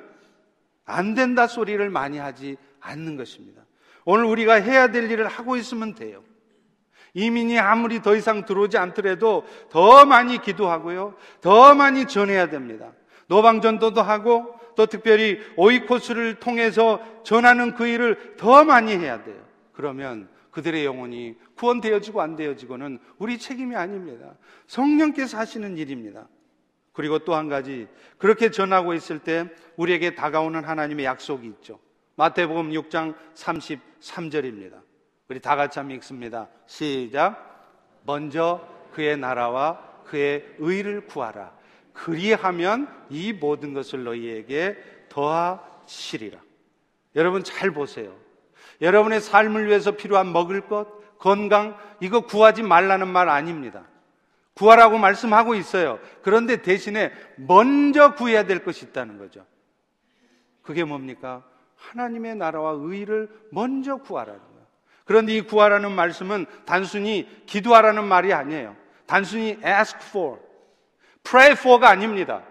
안 0.85 1.13
된다 1.13 1.47
소리를 1.47 1.89
많이 1.89 2.17
하지 2.17 2.57
않는 2.79 3.17
것입니다. 3.17 3.61
오늘 4.05 4.25
우리가 4.25 4.55
해야 4.55 4.87
될 4.87 5.11
일을 5.11 5.27
하고 5.27 5.55
있으면 5.55 5.95
돼요. 5.95 6.23
이민이 7.13 7.59
아무리 7.59 8.01
더 8.01 8.15
이상 8.15 8.45
들어오지 8.45 8.77
않더라도 8.77 9.45
더 9.69 10.05
많이 10.05 10.39
기도하고요. 10.39 11.15
더 11.41 11.73
많이 11.73 12.05
전해야 12.05 12.47
됩니다. 12.49 12.91
노방전도도 13.27 14.01
하고 14.01 14.56
또 14.77 14.85
특별히 14.85 15.39
오이코스를 15.57 16.35
통해서 16.35 17.01
전하는 17.23 17.73
그 17.73 17.87
일을 17.87 18.35
더 18.37 18.63
많이 18.63 18.95
해야 18.95 19.23
돼요. 19.23 19.43
그러면 19.73 20.29
그들의 20.51 20.85
영혼이 20.85 21.35
구원되어지고 21.55 22.21
안 22.21 22.35
되어지고는 22.35 22.99
우리 23.17 23.39
책임이 23.39 23.75
아닙니다. 23.75 24.35
성령께서 24.67 25.37
하시는 25.37 25.77
일입니다. 25.77 26.27
그리고 26.93 27.19
또 27.19 27.35
한 27.35 27.49
가지 27.49 27.87
그렇게 28.19 28.51
전하고 28.51 28.93
있을 28.93 29.19
때 29.19 29.49
우리에게 29.77 30.13
다가오는 30.15 30.63
하나님의 30.63 31.05
약속이 31.05 31.47
있죠. 31.47 31.79
마태복음 32.15 32.69
6장 32.71 33.15
33절입니다. 33.33 34.81
우리 35.27 35.39
다 35.39 35.55
같이 35.55 35.79
한번 35.79 35.97
읽습니다. 35.97 36.49
시작. 36.67 37.99
먼저 38.03 38.67
그의 38.93 39.17
나라와 39.17 39.79
그의 40.05 40.45
의를 40.59 41.05
구하라. 41.05 41.56
그리하면 41.97 42.87
이 43.09 43.33
모든 43.33 43.73
것을 43.73 44.03
너희에게 44.03 44.77
더하시리라. 45.09 46.39
여러분 47.15 47.43
잘 47.43 47.71
보세요. 47.71 48.15
여러분의 48.81 49.19
삶을 49.19 49.67
위해서 49.67 49.91
필요한 49.91 50.31
먹을 50.31 50.61
것, 50.61 51.17
건강, 51.17 51.75
이거 51.99 52.21
구하지 52.21 52.61
말라는 52.61 53.07
말 53.07 53.29
아닙니다. 53.29 53.87
구하라고 54.53 54.99
말씀하고 54.99 55.55
있어요. 55.55 55.99
그런데 56.21 56.61
대신에 56.61 57.11
먼저 57.35 58.13
구해야 58.13 58.45
될 58.45 58.63
것이 58.63 58.85
있다는 58.85 59.17
거죠. 59.17 59.45
그게 60.61 60.83
뭡니까? 60.83 61.43
하나님의 61.75 62.35
나라와 62.35 62.73
의를 62.77 63.29
먼저 63.51 63.97
구하라는 63.97 64.39
거예요. 64.39 64.67
그런데 65.05 65.35
이 65.35 65.41
구하라는 65.41 65.91
말씀은 65.91 66.45
단순히 66.65 67.27
기도하라는 67.47 68.03
말이 68.03 68.33
아니에요. 68.33 68.75
단순히 69.07 69.57
ask 69.65 69.97
for, 70.09 70.39
pray 71.29 71.51
for가 71.51 71.89
아닙니다. 71.89 72.41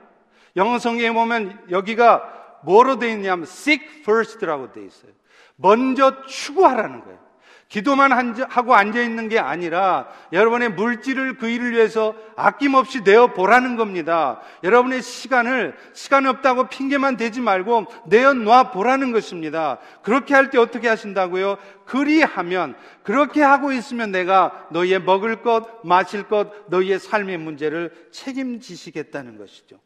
영어 0.57 0.79
성경에 0.79 1.13
보면 1.13 1.67
여기가 1.71 2.61
뭐로 2.65 2.99
되어 2.99 3.11
있냐면 3.11 3.45
seek 3.45 4.01
first라고 4.01 4.73
되어 4.73 4.85
있어요. 4.85 5.13
먼저 5.57 6.25
추구하라는 6.25 7.05
거예요. 7.05 7.26
기도만 7.69 8.13
하고 8.49 8.75
앉아 8.77 9.03
있는 9.03 9.29
게 9.29 9.41
아니라 9.41 10.09
여러분의 10.33 10.71
물질을 10.71 11.37
그 11.37 11.49
일을 11.49 11.73
위해서 11.73 12.15
아낌없이 12.37 13.03
내어 13.03 13.35
보라는 13.35 13.77
겁니다. 13.77 14.41
여러분의 14.63 15.03
시간을 15.03 15.77
시간 15.93 16.27
없다고 16.27 16.69
핑계만 16.69 17.17
대지 17.17 17.41
말고 17.41 17.87
내어 18.07 18.35
놔 18.35 18.71
보라는 18.71 19.11
것입니다. 19.11 19.79
그렇게 20.03 20.35
할 20.35 20.51
때 20.51 20.59
어떻게 20.59 20.87
하신다고요? 20.87 21.59
그리하면 21.87 22.77
그렇게 23.03 23.43
하고 23.43 23.73
있으면 23.73 24.13
내가 24.13 24.69
너희의 24.71 25.03
먹을 25.03 25.43
것, 25.43 25.85
마실 25.85 26.23
것, 26.23 26.69
너희의 26.69 27.01
삶의 27.01 27.39
문제를 27.39 27.93
책임지시겠다는 28.13 29.39
것이죠. 29.39 29.81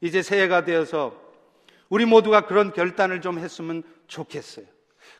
이제 0.00 0.22
새해가 0.22 0.64
되어서 0.64 1.14
우리 1.90 2.06
모두가 2.06 2.46
그런 2.46 2.72
결단을 2.72 3.20
좀 3.20 3.38
했으면 3.38 3.82
좋겠어요. 4.06 4.75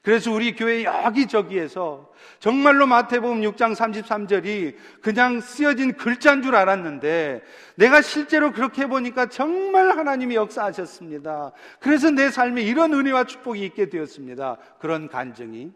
그래서 0.07 0.31
우리 0.31 0.55
교회 0.55 0.85
여기저기에서 0.85 2.09
정말로 2.38 2.87
마태복음 2.87 3.40
6장 3.40 3.75
33절이 3.75 4.77
그냥 5.03 5.40
쓰여진 5.40 5.97
글자인 5.97 6.42
줄 6.42 6.55
알았는데 6.55 7.42
내가 7.75 8.03
실제로 8.03 8.53
그렇게 8.53 8.83
해보니까 8.83 9.27
정말 9.27 9.99
하나님이 9.99 10.37
역사하셨습니다. 10.37 11.51
그래서 11.81 12.12
내 12.12 12.31
삶에 12.31 12.62
이런 12.62 12.92
은혜와 12.95 13.25
축복이 13.25 13.64
있게 13.64 13.88
되었습니다. 13.88 14.59
그런 14.79 15.09
간증이 15.09 15.73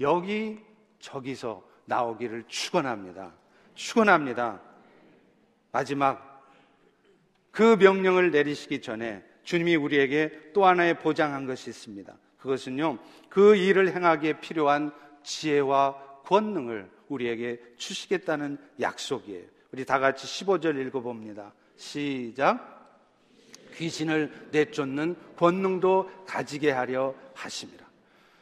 여기 0.00 0.58
저기서 0.98 1.64
나오기를 1.86 2.44
축원합니다. 2.48 3.32
축원합니다. 3.74 4.60
마지막 5.72 6.44
그 7.50 7.78
명령을 7.80 8.30
내리시기 8.30 8.82
전에 8.82 9.24
주님이 9.42 9.76
우리에게 9.76 10.50
또 10.52 10.66
하나의 10.66 10.98
보장한 10.98 11.46
것이 11.46 11.70
있습니다. 11.70 12.14
그것은요, 12.40 12.98
그 13.28 13.56
일을 13.56 13.94
행하기에 13.94 14.40
필요한 14.40 14.92
지혜와 15.22 15.94
권능을 16.24 16.90
우리에게 17.08 17.60
주시겠다는 17.76 18.58
약속이에요. 18.80 19.44
우리 19.72 19.84
다 19.84 19.98
같이 19.98 20.26
15절 20.26 20.86
읽어봅니다. 20.86 21.52
시작. 21.76 22.78
귀신을 23.76 24.48
내쫓는 24.50 25.16
권능도 25.36 26.24
가지게 26.26 26.70
하려 26.70 27.14
하십니다. 27.34 27.86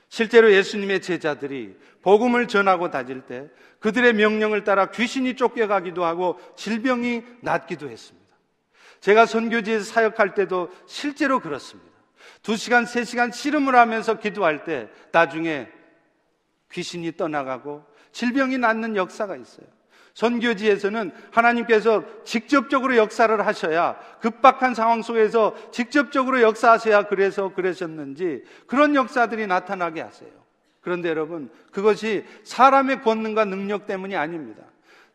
실제로 0.09 0.53
예수님의 0.53 1.03
제자들이 1.03 1.77
복음을 2.03 2.49
전하고 2.49 2.91
다닐 2.91 3.21
때 3.23 3.49
그들의 3.81 4.15
명령을 4.15 4.65
따라 4.65 4.91
귀신이 4.91 5.37
쫓겨가기도 5.37 6.05
하고 6.05 6.41
질병이 6.57 7.23
낫기도 7.43 7.89
했습니다. 7.89 8.29
제가 9.01 9.27
선교지에서 9.27 9.85
사역할 9.85 10.35
때도 10.35 10.71
실제로 10.87 11.41
그렇습니다. 11.41 11.88
두 12.43 12.57
시간, 12.57 12.87
세 12.87 13.05
시간 13.05 13.33
씨름을 13.33 13.75
하면서 13.75 14.19
기도할 14.19 14.65
때 14.65 14.89
나중에 15.13 15.69
귀신이 16.73 17.17
떠나가고 17.17 17.85
질병이 18.13 18.59
낫는 18.59 18.97
역사가 18.97 19.37
있어요. 19.37 19.67
선교지에서는 20.15 21.13
하나님께서 21.31 22.03
직접적으로 22.25 22.97
역사를 22.97 23.47
하셔야 23.47 23.97
급박한 24.21 24.75
상황 24.75 25.01
속에서 25.01 25.55
직접적으로 25.71 26.43
역사하셔야 26.43 27.05
그래서 27.05 27.55
그러셨는지 27.55 28.43
그런 28.67 28.97
역사들이 28.97 29.47
나타나게 29.47 30.01
하세요. 30.01 30.31
그런데 30.81 31.09
여러분, 31.09 31.51
그것이 31.71 32.25
사람의 32.43 33.03
권능과 33.03 33.45
능력 33.45 33.87
때문이 33.87 34.17
아닙니다. 34.17 34.65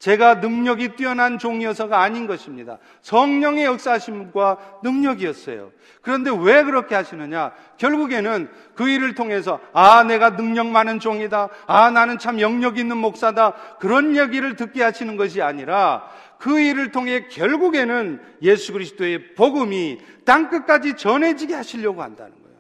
제가 0.04 0.36
능력이 0.36 0.98
뛰어난 0.98 1.40
종이어서가 1.40 2.02
아닌 2.02 2.28
것입니다. 2.28 2.78
성령의 3.04 3.64
역사하심과 3.64 4.80
능력이었어요. 4.84 5.72
그런데 6.02 6.30
왜 6.30 6.64
그렇게 6.64 6.94
하시느냐? 6.94 7.54
결국에는 7.78 8.50
그 8.76 8.90
일을 8.90 9.16
통해서 9.16 9.62
아, 9.72 10.04
내가 10.04 10.36
능력 10.36 10.68
많은 10.68 11.00
종이다. 11.00 11.48
아, 11.68 11.90
나는 11.90 12.18
참 12.18 12.42
영역 12.42 12.78
있는 12.78 12.98
목사다. 12.98 13.54
그런 13.80 14.18
얘기를 14.18 14.58
듣게 14.58 14.84
하시는 14.84 15.16
것이 15.16 15.42
아니라 15.42 16.06
그 16.38 16.60
일을 16.60 16.92
통해 16.92 17.30
결국에는 17.30 18.22
예수 18.42 18.74
그리스도의 18.74 19.36
복음이 19.36 20.00
땅 20.26 20.50
끝까지 20.50 20.98
전해지게 20.98 21.54
하시려고 21.54 22.02
한다는 22.02 22.34
거예요. 22.44 22.58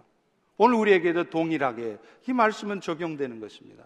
오늘 0.55 0.75
우리에게도 0.75 1.25
동일하게 1.25 1.97
이 2.25 2.31
말씀은 2.31 2.79
적용되는 2.79 3.41
것입니다. 3.41 3.83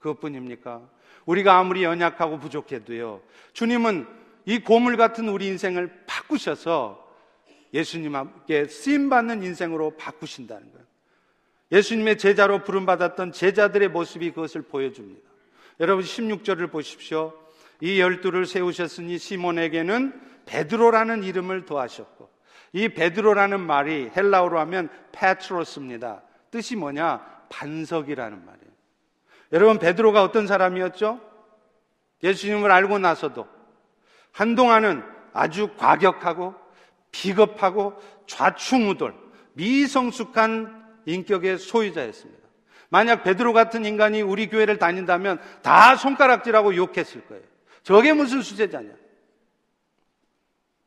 그것뿐입니까? 0.00 0.82
우리가 1.26 1.58
아무리 1.58 1.84
연약하고 1.84 2.38
부족해도요. 2.38 3.20
주님은 3.52 4.06
이 4.46 4.58
고물 4.58 4.96
같은 4.96 5.28
우리 5.28 5.46
인생을 5.46 6.04
바꾸셔서 6.06 7.02
예수님께 7.72 8.66
쓰임 8.66 9.08
받는 9.08 9.42
인생으로 9.42 9.96
바꾸신다는 9.96 10.70
거예요. 10.70 10.86
예수님의 11.72 12.18
제자로 12.18 12.62
부름받았던 12.62 13.32
제자들의 13.32 13.88
모습이 13.88 14.30
그것을 14.30 14.62
보여줍니다. 14.62 15.28
여러분 15.80 16.04
16절을 16.04 16.70
보십시오. 16.70 17.32
이 17.80 18.00
열두를 18.00 18.46
세우셨으니 18.46 19.18
시몬에게는 19.18 20.20
베드로라는 20.46 21.24
이름을 21.24 21.64
더하셨고 21.64 22.30
이 22.72 22.88
베드로라는 22.88 23.60
말이 23.60 24.10
헬라어로 24.16 24.58
하면 24.60 24.88
페트로스입니다. 25.12 26.22
뜻이 26.50 26.76
뭐냐? 26.76 27.46
반석이라는 27.48 28.44
말이에요. 28.44 28.73
여러분 29.54 29.78
베드로가 29.78 30.24
어떤 30.24 30.48
사람이었죠? 30.48 31.20
예수님을 32.24 32.72
알고 32.72 32.98
나서도 32.98 33.46
한동안은 34.32 35.04
아주 35.32 35.70
과격하고 35.76 36.56
비겁하고 37.12 37.94
좌충우돌, 38.26 39.14
미성숙한 39.52 41.02
인격의 41.06 41.58
소유자였습니다. 41.58 42.42
만약 42.88 43.22
베드로 43.22 43.52
같은 43.52 43.84
인간이 43.84 44.22
우리 44.22 44.48
교회를 44.48 44.78
다닌다면 44.78 45.40
다 45.62 45.94
손가락질하고 45.94 46.74
욕했을 46.74 47.24
거예요. 47.26 47.44
저게 47.84 48.12
무슨 48.12 48.42
수제자냐? 48.42 48.90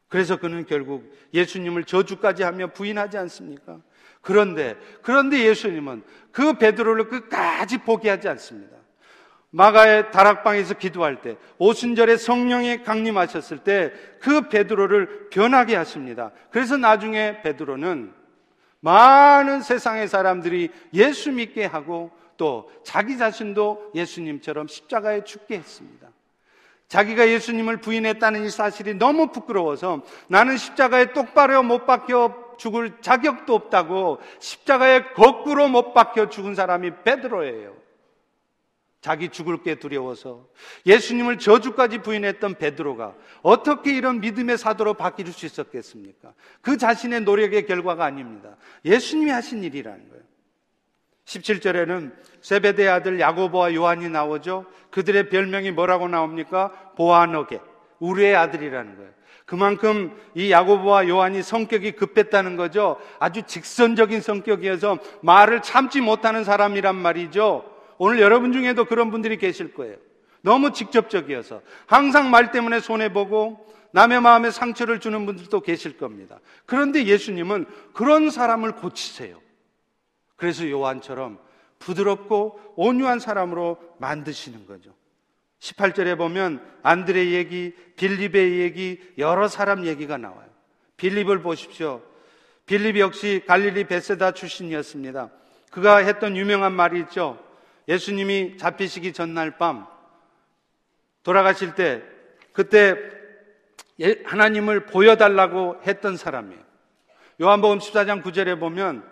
그래서 0.09 0.37
그는 0.37 0.65
결국 0.65 1.09
예수님을 1.33 1.85
저주까지 1.85 2.43
하며 2.43 2.67
부인하지 2.67 3.17
않습니까? 3.17 3.79
그런데 4.27 4.75
그런데 5.01 5.39
예수님은 5.39 6.03
그 6.33 6.53
베드로를 6.57 7.07
끝까지 7.07 7.77
포기하지 7.79 8.27
않습니다. 8.27 8.75
마가의 9.49 10.11
다락방에서 10.11 10.73
기도할 10.73 11.21
때 11.21 11.37
오순절에 11.57 12.17
성령이 12.17 12.83
강림하셨을 12.83 13.59
때 13.59 13.93
그 14.19 14.49
베드로를 14.49 15.29
변하게 15.29 15.77
하십니다. 15.77 16.31
그래서 16.51 16.75
나중에 16.75 17.41
베드로는 17.41 18.13
많은 18.81 19.61
세상의 19.61 20.09
사람들이 20.09 20.69
예수 20.93 21.31
믿게 21.31 21.65
하고 21.65 22.11
또 22.35 22.69
자기 22.83 23.17
자신도 23.17 23.91
예수님처럼 23.95 24.67
십자가에 24.67 25.23
죽게 25.23 25.57
했습니다. 25.57 26.09
자기가 26.87 27.27
예수님을 27.29 27.77
부인했다는 27.77 28.45
이 28.45 28.49
사실이 28.49 28.95
너무 28.95 29.31
부끄러워서 29.31 30.03
나는 30.27 30.57
십자가에 30.57 31.13
똑바로 31.13 31.63
못 31.63 31.85
박혀 31.85 32.46
죽을 32.57 33.01
자격도 33.01 33.53
없다고 33.53 34.19
십자가에 34.39 35.13
거꾸로 35.13 35.67
못 35.67 35.93
박혀 35.93 36.29
죽은 36.29 36.55
사람이 36.55 37.03
베드로예요. 37.03 37.75
자기 39.01 39.29
죽을 39.29 39.61
게 39.63 39.75
두려워서 39.75 40.47
예수님을 40.85 41.37
저주까지 41.37 41.99
부인했던 41.99 42.55
베드로가 42.55 43.15
어떻게 43.41 43.95
이런 43.95 44.19
믿음의 44.19 44.57
사도로 44.57 44.95
바뀔 44.95 45.31
수 45.31 45.45
있었겠습니까? 45.45 46.33
그 46.61 46.77
자신의 46.77 47.21
노력의 47.21 47.67
결과가 47.67 48.03
아닙니다. 48.03 48.57
예수님이 48.83 49.31
하신 49.31 49.63
일이라는 49.63 50.09
거예요. 50.09 50.23
17절에는 51.25 52.15
세베대 52.41 52.87
아들 52.87 53.19
야고보와 53.19 53.75
요한이 53.75 54.09
나오죠. 54.09 54.65
그들의 54.91 55.29
별명이 55.29 55.71
뭐라고 55.71 56.07
나옵니까? 56.07 56.93
보아너게, 56.95 57.59
우리의 57.99 58.35
아들이라는 58.35 58.95
거예요. 58.95 59.11
그만큼 59.47 60.11
이 60.35 60.51
야고보와 60.51 61.07
요한이 61.07 61.41
성격이 61.41 61.93
급했다는 61.93 62.57
거죠. 62.57 62.99
아주 63.17 63.43
직선적인 63.43 64.19
성격이어서 64.19 64.99
말을 65.21 65.61
참지 65.61 66.01
못하는 66.01 66.43
사람이란 66.43 66.95
말이죠. 66.95 67.63
오늘 67.97 68.19
여러분 68.19 68.51
중에도 68.51 68.83
그런 68.83 69.09
분들이 69.09 69.37
계실 69.37 69.73
거예요. 69.73 69.95
너무 70.41 70.73
직접적이어서 70.73 71.61
항상 71.85 72.29
말 72.29 72.51
때문에 72.51 72.81
손해보고 72.81 73.73
남의 73.91 74.19
마음에 74.19 74.51
상처를 74.51 74.99
주는 74.99 75.25
분들도 75.25 75.61
계실 75.61 75.97
겁니다. 75.97 76.41
그런데 76.65 77.05
예수님은 77.05 77.67
그런 77.93 78.29
사람을 78.29 78.73
고치세요. 78.73 79.39
그래서 80.35 80.69
요한처럼 80.69 81.39
부드럽고 81.79 82.59
온유한 82.75 83.19
사람으로 83.19 83.77
만드시는 83.99 84.67
거죠. 84.67 84.91
18절에 85.59 86.17
보면 86.17 86.61
안드레 86.83 87.31
얘기, 87.31 87.73
빌립의 87.95 88.59
얘기, 88.59 88.99
여러 89.17 89.47
사람 89.47 89.85
얘기가 89.85 90.17
나와요. 90.17 90.47
빌립을 90.97 91.41
보십시오. 91.41 92.01
빌립 92.65 92.97
역시 92.99 93.43
갈릴리 93.47 93.85
베세다 93.85 94.31
출신이었습니다. 94.31 95.29
그가 95.71 95.97
했던 95.97 96.35
유명한 96.35 96.73
말이 96.73 96.99
있죠. 97.01 97.41
예수님이 97.87 98.57
잡히시기 98.57 99.13
전날 99.13 99.57
밤 99.57 99.87
돌아가실 101.23 101.75
때 101.75 102.03
그때 102.51 102.95
예, 103.99 104.21
하나님을 104.25 104.85
보여달라고 104.85 105.81
했던 105.87 106.17
사람이에요. 106.17 106.61
요한복음 107.41 107.79
14장 107.79 108.21
9절에 108.23 108.59
보면 108.59 109.03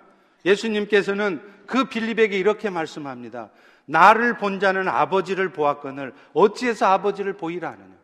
예수님께서는 0.46 1.42
그 1.66 1.86
빌립에게 1.86 2.38
이렇게 2.38 2.70
말씀합니다. 2.70 3.50
나를 3.86 4.38
본 4.38 4.60
자는 4.60 4.88
아버지를 4.88 5.50
보았거늘 5.50 6.14
어찌해서 6.34 6.88
아버지를 6.88 7.34
보이라 7.34 7.70
하느냐. 7.72 7.96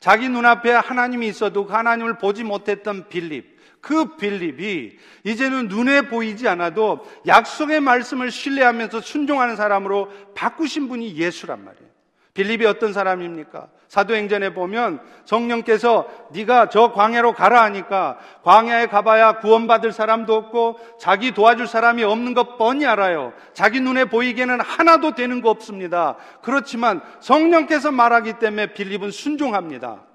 자기 0.00 0.28
눈앞에 0.28 0.72
하나님이 0.72 1.28
있어도 1.28 1.66
그 1.66 1.72
하나님을 1.72 2.18
보지 2.18 2.42
못했던 2.44 3.08
빌립, 3.08 3.60
그 3.80 4.16
빌립이 4.16 4.98
이제는 5.24 5.68
눈에 5.68 6.02
보이지 6.02 6.48
않아도 6.48 7.06
약속의 7.26 7.80
말씀을 7.80 8.30
신뢰하면서 8.30 9.00
순종하는 9.00 9.56
사람으로 9.56 10.10
바꾸신 10.34 10.88
분이 10.88 11.14
예수란 11.16 11.64
말이에요. 11.64 11.91
빌립이 12.34 12.64
어떤 12.64 12.92
사람입니까? 12.92 13.68
사도행전에 13.88 14.54
보면 14.54 15.00
성령께서 15.26 16.08
네가 16.32 16.70
저 16.70 16.92
광야로 16.92 17.34
가라 17.34 17.62
하니까 17.64 18.18
광야에 18.42 18.86
가봐야 18.86 19.40
구원받을 19.40 19.92
사람도 19.92 20.34
없고 20.34 20.78
자기 20.98 21.32
도와줄 21.32 21.66
사람이 21.66 22.02
없는 22.02 22.32
것 22.32 22.56
뻔히 22.56 22.86
알아요. 22.86 23.34
자기 23.52 23.80
눈에 23.80 24.06
보이기에는 24.06 24.60
하나도 24.60 25.14
되는 25.14 25.42
거 25.42 25.50
없습니다. 25.50 26.16
그렇지만 26.40 27.02
성령께서 27.20 27.92
말하기 27.92 28.38
때문에 28.38 28.72
빌립은 28.72 29.10
순종합니다. 29.10 30.06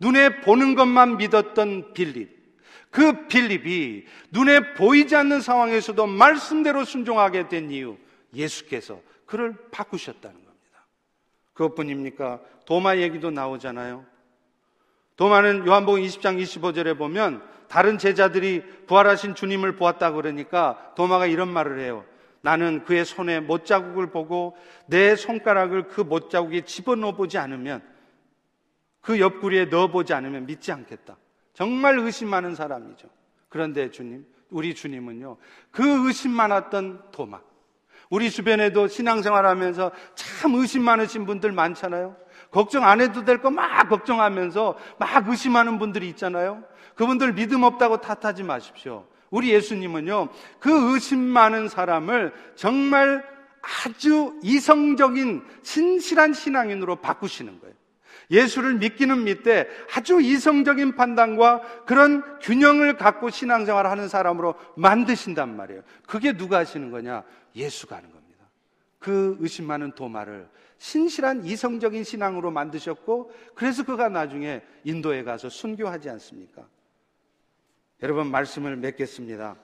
눈에 0.00 0.40
보는 0.40 0.74
것만 0.74 1.16
믿었던 1.18 1.92
빌립. 1.94 2.34
그 2.90 3.28
빌립이 3.28 4.04
눈에 4.32 4.74
보이지 4.74 5.14
않는 5.14 5.40
상황에서도 5.40 6.06
말씀대로 6.06 6.84
순종하게 6.84 7.48
된 7.48 7.70
이유 7.70 7.98
예수께서 8.34 9.00
그를 9.26 9.54
바꾸셨다는 9.70 10.34
거예요. 10.34 10.45
그것뿐입니까? 11.56 12.40
도마 12.66 12.98
얘기도 12.98 13.30
나오잖아요. 13.30 14.04
도마는 15.16 15.66
요한복음 15.66 16.02
20장 16.02 16.40
25절에 16.40 16.96
보면 16.96 17.42
다른 17.68 17.98
제자들이 17.98 18.62
부활하신 18.86 19.34
주님을 19.34 19.76
보았다 19.76 20.12
그러니까 20.12 20.92
도마가 20.94 21.26
이런 21.26 21.48
말을 21.48 21.80
해요. 21.80 22.04
나는 22.42 22.84
그의 22.84 23.04
손에 23.04 23.40
못자국을 23.40 24.10
보고 24.10 24.56
내 24.86 25.16
손가락을 25.16 25.88
그 25.88 26.02
못자국에 26.02 26.60
집어넣어 26.60 27.12
보지 27.16 27.38
않으면 27.38 27.82
그 29.00 29.18
옆구리에 29.18 29.66
넣어 29.66 29.88
보지 29.88 30.12
않으면 30.12 30.46
믿지 30.46 30.70
않겠다. 30.70 31.16
정말 31.54 31.98
의심 31.98 32.28
많은 32.28 32.54
사람이죠. 32.54 33.08
그런데 33.48 33.90
주님, 33.90 34.26
우리 34.50 34.74
주님은요, 34.74 35.38
그 35.70 36.06
의심 36.06 36.32
많았던 36.32 37.10
도마, 37.12 37.40
우리 38.10 38.30
주변에도 38.30 38.88
신앙생활 38.88 39.46
하면서 39.46 39.90
참 40.14 40.54
의심 40.54 40.82
많으신 40.82 41.26
분들 41.26 41.52
많잖아요. 41.52 42.16
걱정 42.50 42.84
안 42.84 43.00
해도 43.00 43.24
될 43.24 43.38
거 43.38 43.50
막 43.50 43.88
걱정하면서 43.88 44.76
막 44.98 45.28
의심하는 45.28 45.78
분들이 45.78 46.08
있잖아요. 46.10 46.62
그분들 46.94 47.34
믿음 47.34 47.62
없다고 47.62 48.00
탓하지 48.00 48.42
마십시오. 48.42 49.06
우리 49.30 49.50
예수님은요, 49.50 50.28
그 50.60 50.94
의심 50.94 51.18
많은 51.20 51.68
사람을 51.68 52.32
정말 52.54 53.24
아주 53.84 54.38
이성적인 54.42 55.42
신실한 55.62 56.32
신앙인으로 56.32 56.96
바꾸시는 56.96 57.60
거예요. 57.60 57.75
예수를 58.30 58.74
믿기는 58.74 59.24
믿되 59.24 59.68
아주 59.94 60.20
이성적인 60.20 60.96
판단과 60.96 61.84
그런 61.86 62.22
균형을 62.40 62.96
갖고 62.96 63.30
신앙생활을 63.30 63.90
하는 63.90 64.08
사람으로 64.08 64.54
만드신단 64.76 65.56
말이에요. 65.56 65.82
그게 66.06 66.32
누가 66.32 66.58
하시는 66.58 66.90
거냐? 66.90 67.24
예수가 67.54 67.96
하는 67.96 68.10
겁니다. 68.10 68.44
그 68.98 69.36
의심 69.40 69.66
많은 69.66 69.92
도마를 69.92 70.48
신실한 70.78 71.44
이성적인 71.44 72.04
신앙으로 72.04 72.50
만드셨고 72.50 73.32
그래서 73.54 73.84
그가 73.84 74.08
나중에 74.08 74.62
인도에 74.84 75.22
가서 75.22 75.48
순교하지 75.48 76.10
않습니까? 76.10 76.66
여러분 78.02 78.30
말씀을 78.30 78.76
맺겠습니다. 78.76 79.56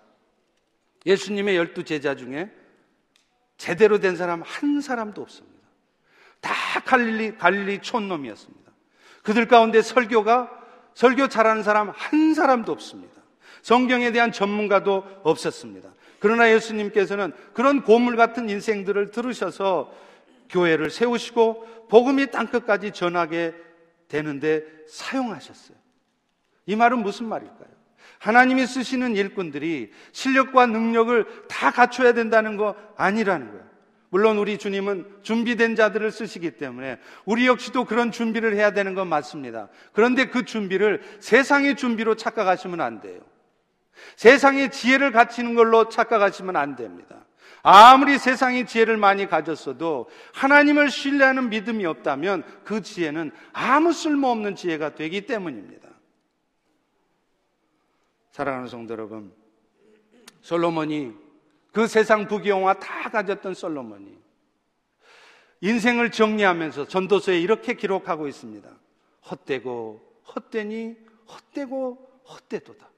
예수님의 1.04 1.56
열두 1.56 1.84
제자 1.84 2.14
중에 2.14 2.50
제대로 3.56 3.98
된 3.98 4.16
사람 4.16 4.42
한 4.42 4.80
사람도 4.80 5.20
없습니다. 5.22 5.51
다 6.42 6.52
갈릴리, 6.84 7.38
갈릴리 7.38 7.78
촌놈이었습니다. 7.80 8.70
그들 9.22 9.48
가운데 9.48 9.80
설교가, 9.80 10.50
설교 10.92 11.28
잘하는 11.28 11.62
사람 11.62 11.90
한 11.90 12.34
사람도 12.34 12.70
없습니다. 12.72 13.22
성경에 13.62 14.12
대한 14.12 14.32
전문가도 14.32 15.06
없었습니다. 15.22 15.94
그러나 16.18 16.50
예수님께서는 16.52 17.32
그런 17.54 17.82
고물 17.82 18.16
같은 18.16 18.50
인생들을 18.50 19.10
들으셔서 19.10 19.92
교회를 20.50 20.90
세우시고 20.90 21.86
복음이 21.88 22.30
땅끝까지 22.30 22.92
전하게 22.92 23.54
되는데 24.08 24.64
사용하셨어요. 24.88 25.76
이 26.66 26.76
말은 26.76 26.98
무슨 26.98 27.26
말일까요? 27.26 27.72
하나님이 28.18 28.66
쓰시는 28.66 29.16
일꾼들이 29.16 29.90
실력과 30.12 30.66
능력을 30.66 31.46
다 31.48 31.70
갖춰야 31.70 32.12
된다는 32.12 32.56
거 32.56 32.76
아니라는 32.96 33.50
거예요. 33.50 33.71
물론 34.12 34.36
우리 34.36 34.58
주님은 34.58 35.20
준비된 35.22 35.74
자들을 35.74 36.10
쓰시기 36.10 36.50
때문에 36.58 36.98
우리 37.24 37.46
역시도 37.46 37.86
그런 37.86 38.12
준비를 38.12 38.54
해야 38.54 38.70
되는 38.74 38.94
건 38.94 39.08
맞습니다. 39.08 39.70
그런데 39.94 40.26
그 40.28 40.44
준비를 40.44 41.00
세상의 41.18 41.76
준비로 41.76 42.16
착각하시면 42.16 42.82
안 42.82 43.00
돼요. 43.00 43.22
세상의 44.16 44.70
지혜를 44.70 45.12
갖추는 45.12 45.54
걸로 45.54 45.88
착각하시면 45.88 46.56
안 46.56 46.76
됩니다. 46.76 47.24
아무리 47.62 48.18
세상의 48.18 48.66
지혜를 48.66 48.98
많이 48.98 49.26
가졌어도 49.26 50.10
하나님을 50.34 50.90
신뢰하는 50.90 51.48
믿음이 51.48 51.86
없다면 51.86 52.42
그 52.64 52.82
지혜는 52.82 53.30
아무 53.54 53.94
쓸모없는 53.94 54.56
지혜가 54.56 54.94
되기 54.94 55.24
때문입니다. 55.24 55.88
사랑하는 58.32 58.68
성도 58.68 58.92
여러분, 58.92 59.32
솔로몬이 60.42 61.12
그 61.72 61.86
세상 61.86 62.28
부귀영화 62.28 62.74
다 62.74 63.10
가졌던 63.10 63.54
솔로몬이 63.54 64.16
인생을 65.62 66.10
정리하면서 66.10 66.88
전도서에 66.88 67.40
이렇게 67.40 67.74
기록하고 67.74 68.28
있습니다. 68.28 68.68
헛되고 69.30 70.20
헛되니 70.34 70.96
헛되고 71.28 72.22
헛되도다. 72.28 72.90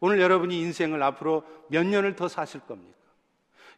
오늘 0.00 0.20
여러분이 0.20 0.60
인생을 0.60 1.02
앞으로 1.02 1.44
몇 1.68 1.84
년을 1.86 2.16
더 2.16 2.28
사실 2.28 2.60
겁니까? 2.60 2.96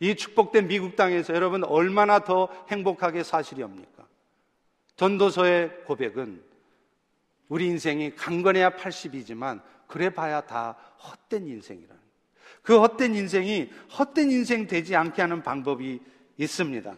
이 0.00 0.14
축복된 0.14 0.68
미국 0.68 0.96
땅에서 0.96 1.34
여러분 1.34 1.62
얼마나 1.64 2.20
더 2.20 2.48
행복하게 2.68 3.22
사시렵니까? 3.22 4.06
전도서의 4.96 5.84
고백은 5.84 6.42
우리 7.48 7.66
인생이 7.66 8.14
강건해야 8.16 8.70
80이지만 8.70 9.62
그래 9.86 10.10
봐야 10.10 10.40
다 10.40 10.76
헛된 10.98 11.46
인생이라는. 11.46 12.09
그 12.62 12.78
헛된 12.78 13.14
인생이 13.14 13.70
헛된 13.98 14.30
인생 14.30 14.66
되지 14.66 14.96
않게 14.96 15.22
하는 15.22 15.42
방법이 15.42 16.00
있습니다. 16.36 16.96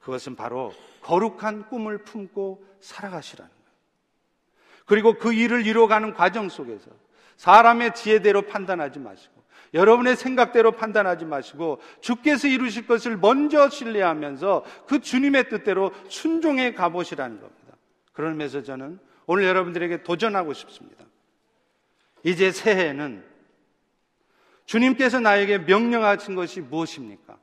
그것은 0.00 0.36
바로 0.36 0.72
거룩한 1.02 1.68
꿈을 1.68 1.98
품고 1.98 2.64
살아가시라는 2.80 3.50
거예요. 3.50 3.64
그리고 4.86 5.14
그 5.18 5.32
일을 5.32 5.66
이루어가는 5.66 6.14
과정 6.14 6.48
속에서 6.48 6.90
사람의 7.36 7.94
지혜대로 7.94 8.42
판단하지 8.42 8.98
마시고 8.98 9.34
여러분의 9.72 10.16
생각대로 10.16 10.72
판단하지 10.72 11.24
마시고 11.24 11.80
주께서 12.00 12.46
이루실 12.46 12.86
것을 12.86 13.16
먼저 13.16 13.68
신뢰하면서 13.68 14.64
그 14.86 15.00
주님의 15.00 15.48
뜻대로 15.48 15.92
순종해 16.08 16.74
가보시라는 16.74 17.40
겁니다. 17.40 17.76
그러면서 18.12 18.62
저는 18.62 19.00
오늘 19.26 19.44
여러분들에게 19.44 20.04
도전하고 20.04 20.52
싶습니다. 20.52 21.04
이제 22.22 22.52
새해에는 22.52 23.33
주님께서 24.66 25.20
나에게 25.20 25.58
명령하신 25.58 26.34
것이 26.34 26.60
무엇입니까? 26.60 27.38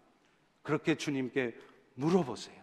그렇게 0.64 0.96
주님께 0.96 1.56
물어보세요. 1.96 2.62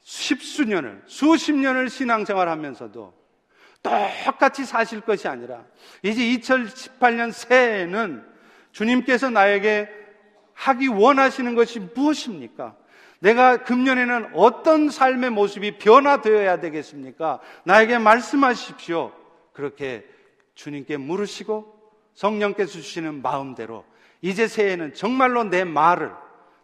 십수년을, 0.00 1.02
수십 1.06 1.52
년을 1.52 1.88
신앙생활 1.88 2.48
하면서도 2.48 3.14
똑같이 3.82 4.64
사실 4.64 5.00
것이 5.00 5.28
아니라 5.28 5.64
이제 6.02 6.20
2018년 6.22 7.32
새해에는 7.32 8.24
주님께서 8.72 9.30
나에게 9.30 9.88
하기 10.54 10.88
원하시는 10.88 11.54
것이 11.54 11.80
무엇입니까? 11.80 12.76
내가 13.20 13.62
금년에는 13.62 14.30
어떤 14.34 14.90
삶의 14.90 15.30
모습이 15.30 15.78
변화되어야 15.78 16.58
되겠습니까? 16.60 17.40
나에게 17.64 17.98
말씀하십시오. 17.98 19.12
그렇게 19.52 20.04
주님께 20.54 20.96
물으시고 20.96 21.71
성령께서 22.14 22.72
주시는 22.72 23.22
마음대로 23.22 23.84
이제 24.20 24.46
새해에는 24.46 24.94
정말로 24.94 25.44
내 25.44 25.64
말을, 25.64 26.12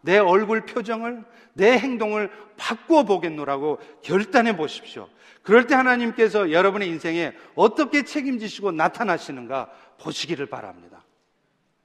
내 0.01 0.19
얼굴 0.19 0.65
표정을, 0.65 1.25
내 1.55 1.77
행동을 1.79 2.31
바꾸어 2.57 3.05
보겠노라고 3.05 3.79
결단해 4.03 4.57
보십시오. 4.57 5.09
그럴 5.43 5.67
때 5.67 5.75
하나님께서 5.75 6.53
여러분의 6.53 6.89
인생에 6.89 7.33
어떻게 7.55 8.05
책임지시고 8.05 8.73
나타나시는가 8.73 9.71
보시기를 9.99 10.47
바랍니다. 10.47 11.05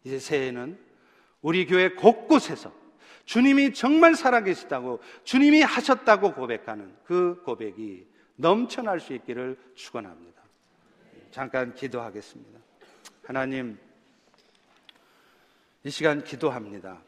이제 0.04 0.20
새해에는 0.20 0.78
우리 1.42 1.66
교회 1.66 1.90
곳곳에서 1.90 2.72
주님이 3.26 3.74
정말 3.74 4.16
살아계시다고 4.16 5.00
주님이 5.24 5.62
하셨다고 5.62 6.34
고백하는 6.34 6.94
그 7.06 7.42
고백이 7.46 8.06
넘쳐날 8.36 9.00
수 9.00 9.14
있기를 9.14 9.58
축원합니다. 9.76 10.42
잠깐 11.32 11.74
기도하겠습니다. 11.74 12.63
하나님, 13.26 13.78
이 15.84 15.90
시간 15.90 16.24
기도합니다. 16.24 17.00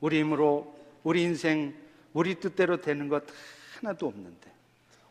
우리 0.00 0.20
힘으로 0.20 0.78
우리 1.02 1.22
인생 1.22 1.74
우리 2.12 2.34
뜻대로 2.34 2.80
되는 2.80 3.08
것 3.08 3.24
하나도 3.78 4.06
없는데 4.06 4.52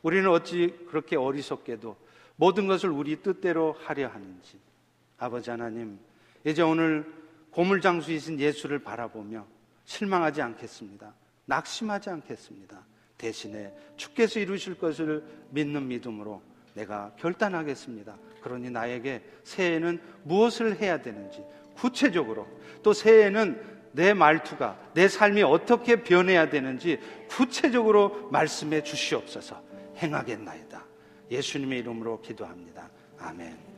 우리는 0.02 0.30
어찌 0.30 0.86
그렇게 0.88 1.16
어리석게도 1.16 1.96
모든 2.36 2.68
것을 2.68 2.90
우리 2.90 3.22
뜻대로 3.22 3.76
하려 3.84 4.08
하는지 4.08 4.60
아버지 5.18 5.50
하나님 5.50 6.00
이제 6.46 6.62
오늘 6.62 7.12
고물장수이신 7.52 8.40
예수를 8.40 8.80
바라보며 8.80 9.46
실망하지 9.86 10.42
않겠습니다. 10.42 11.14
낙심하지 11.46 12.10
않겠습니다. 12.12 12.86
대신에 13.18 13.76
주께서 13.98 14.40
이루실 14.40 14.78
것을 14.78 15.24
믿는 15.50 15.88
믿음으로 15.88 16.42
내가 16.80 17.12
결단하겠습니다. 17.18 18.18
그러니 18.42 18.70
나에게 18.70 19.22
새해에는 19.44 20.00
무엇을 20.24 20.80
해야 20.80 21.02
되는지 21.02 21.44
구체적으로 21.76 22.48
또 22.84 22.94
새해에는 22.94 23.80
내 23.92 24.14
말투가 24.14 24.80
내 24.94 25.08
삶이 25.08 25.44
어떻게 25.44 26.04
변해야 26.04 26.50
되는지 26.50 27.00
구체적으로 27.28 28.30
말씀해 28.32 28.84
주시옵소서 28.84 29.62
행하겠나이다. 29.98 30.86
예수님의 31.32 31.80
이름으로 31.80 32.22
기도합니다. 32.22 32.90
아멘. 33.20 33.69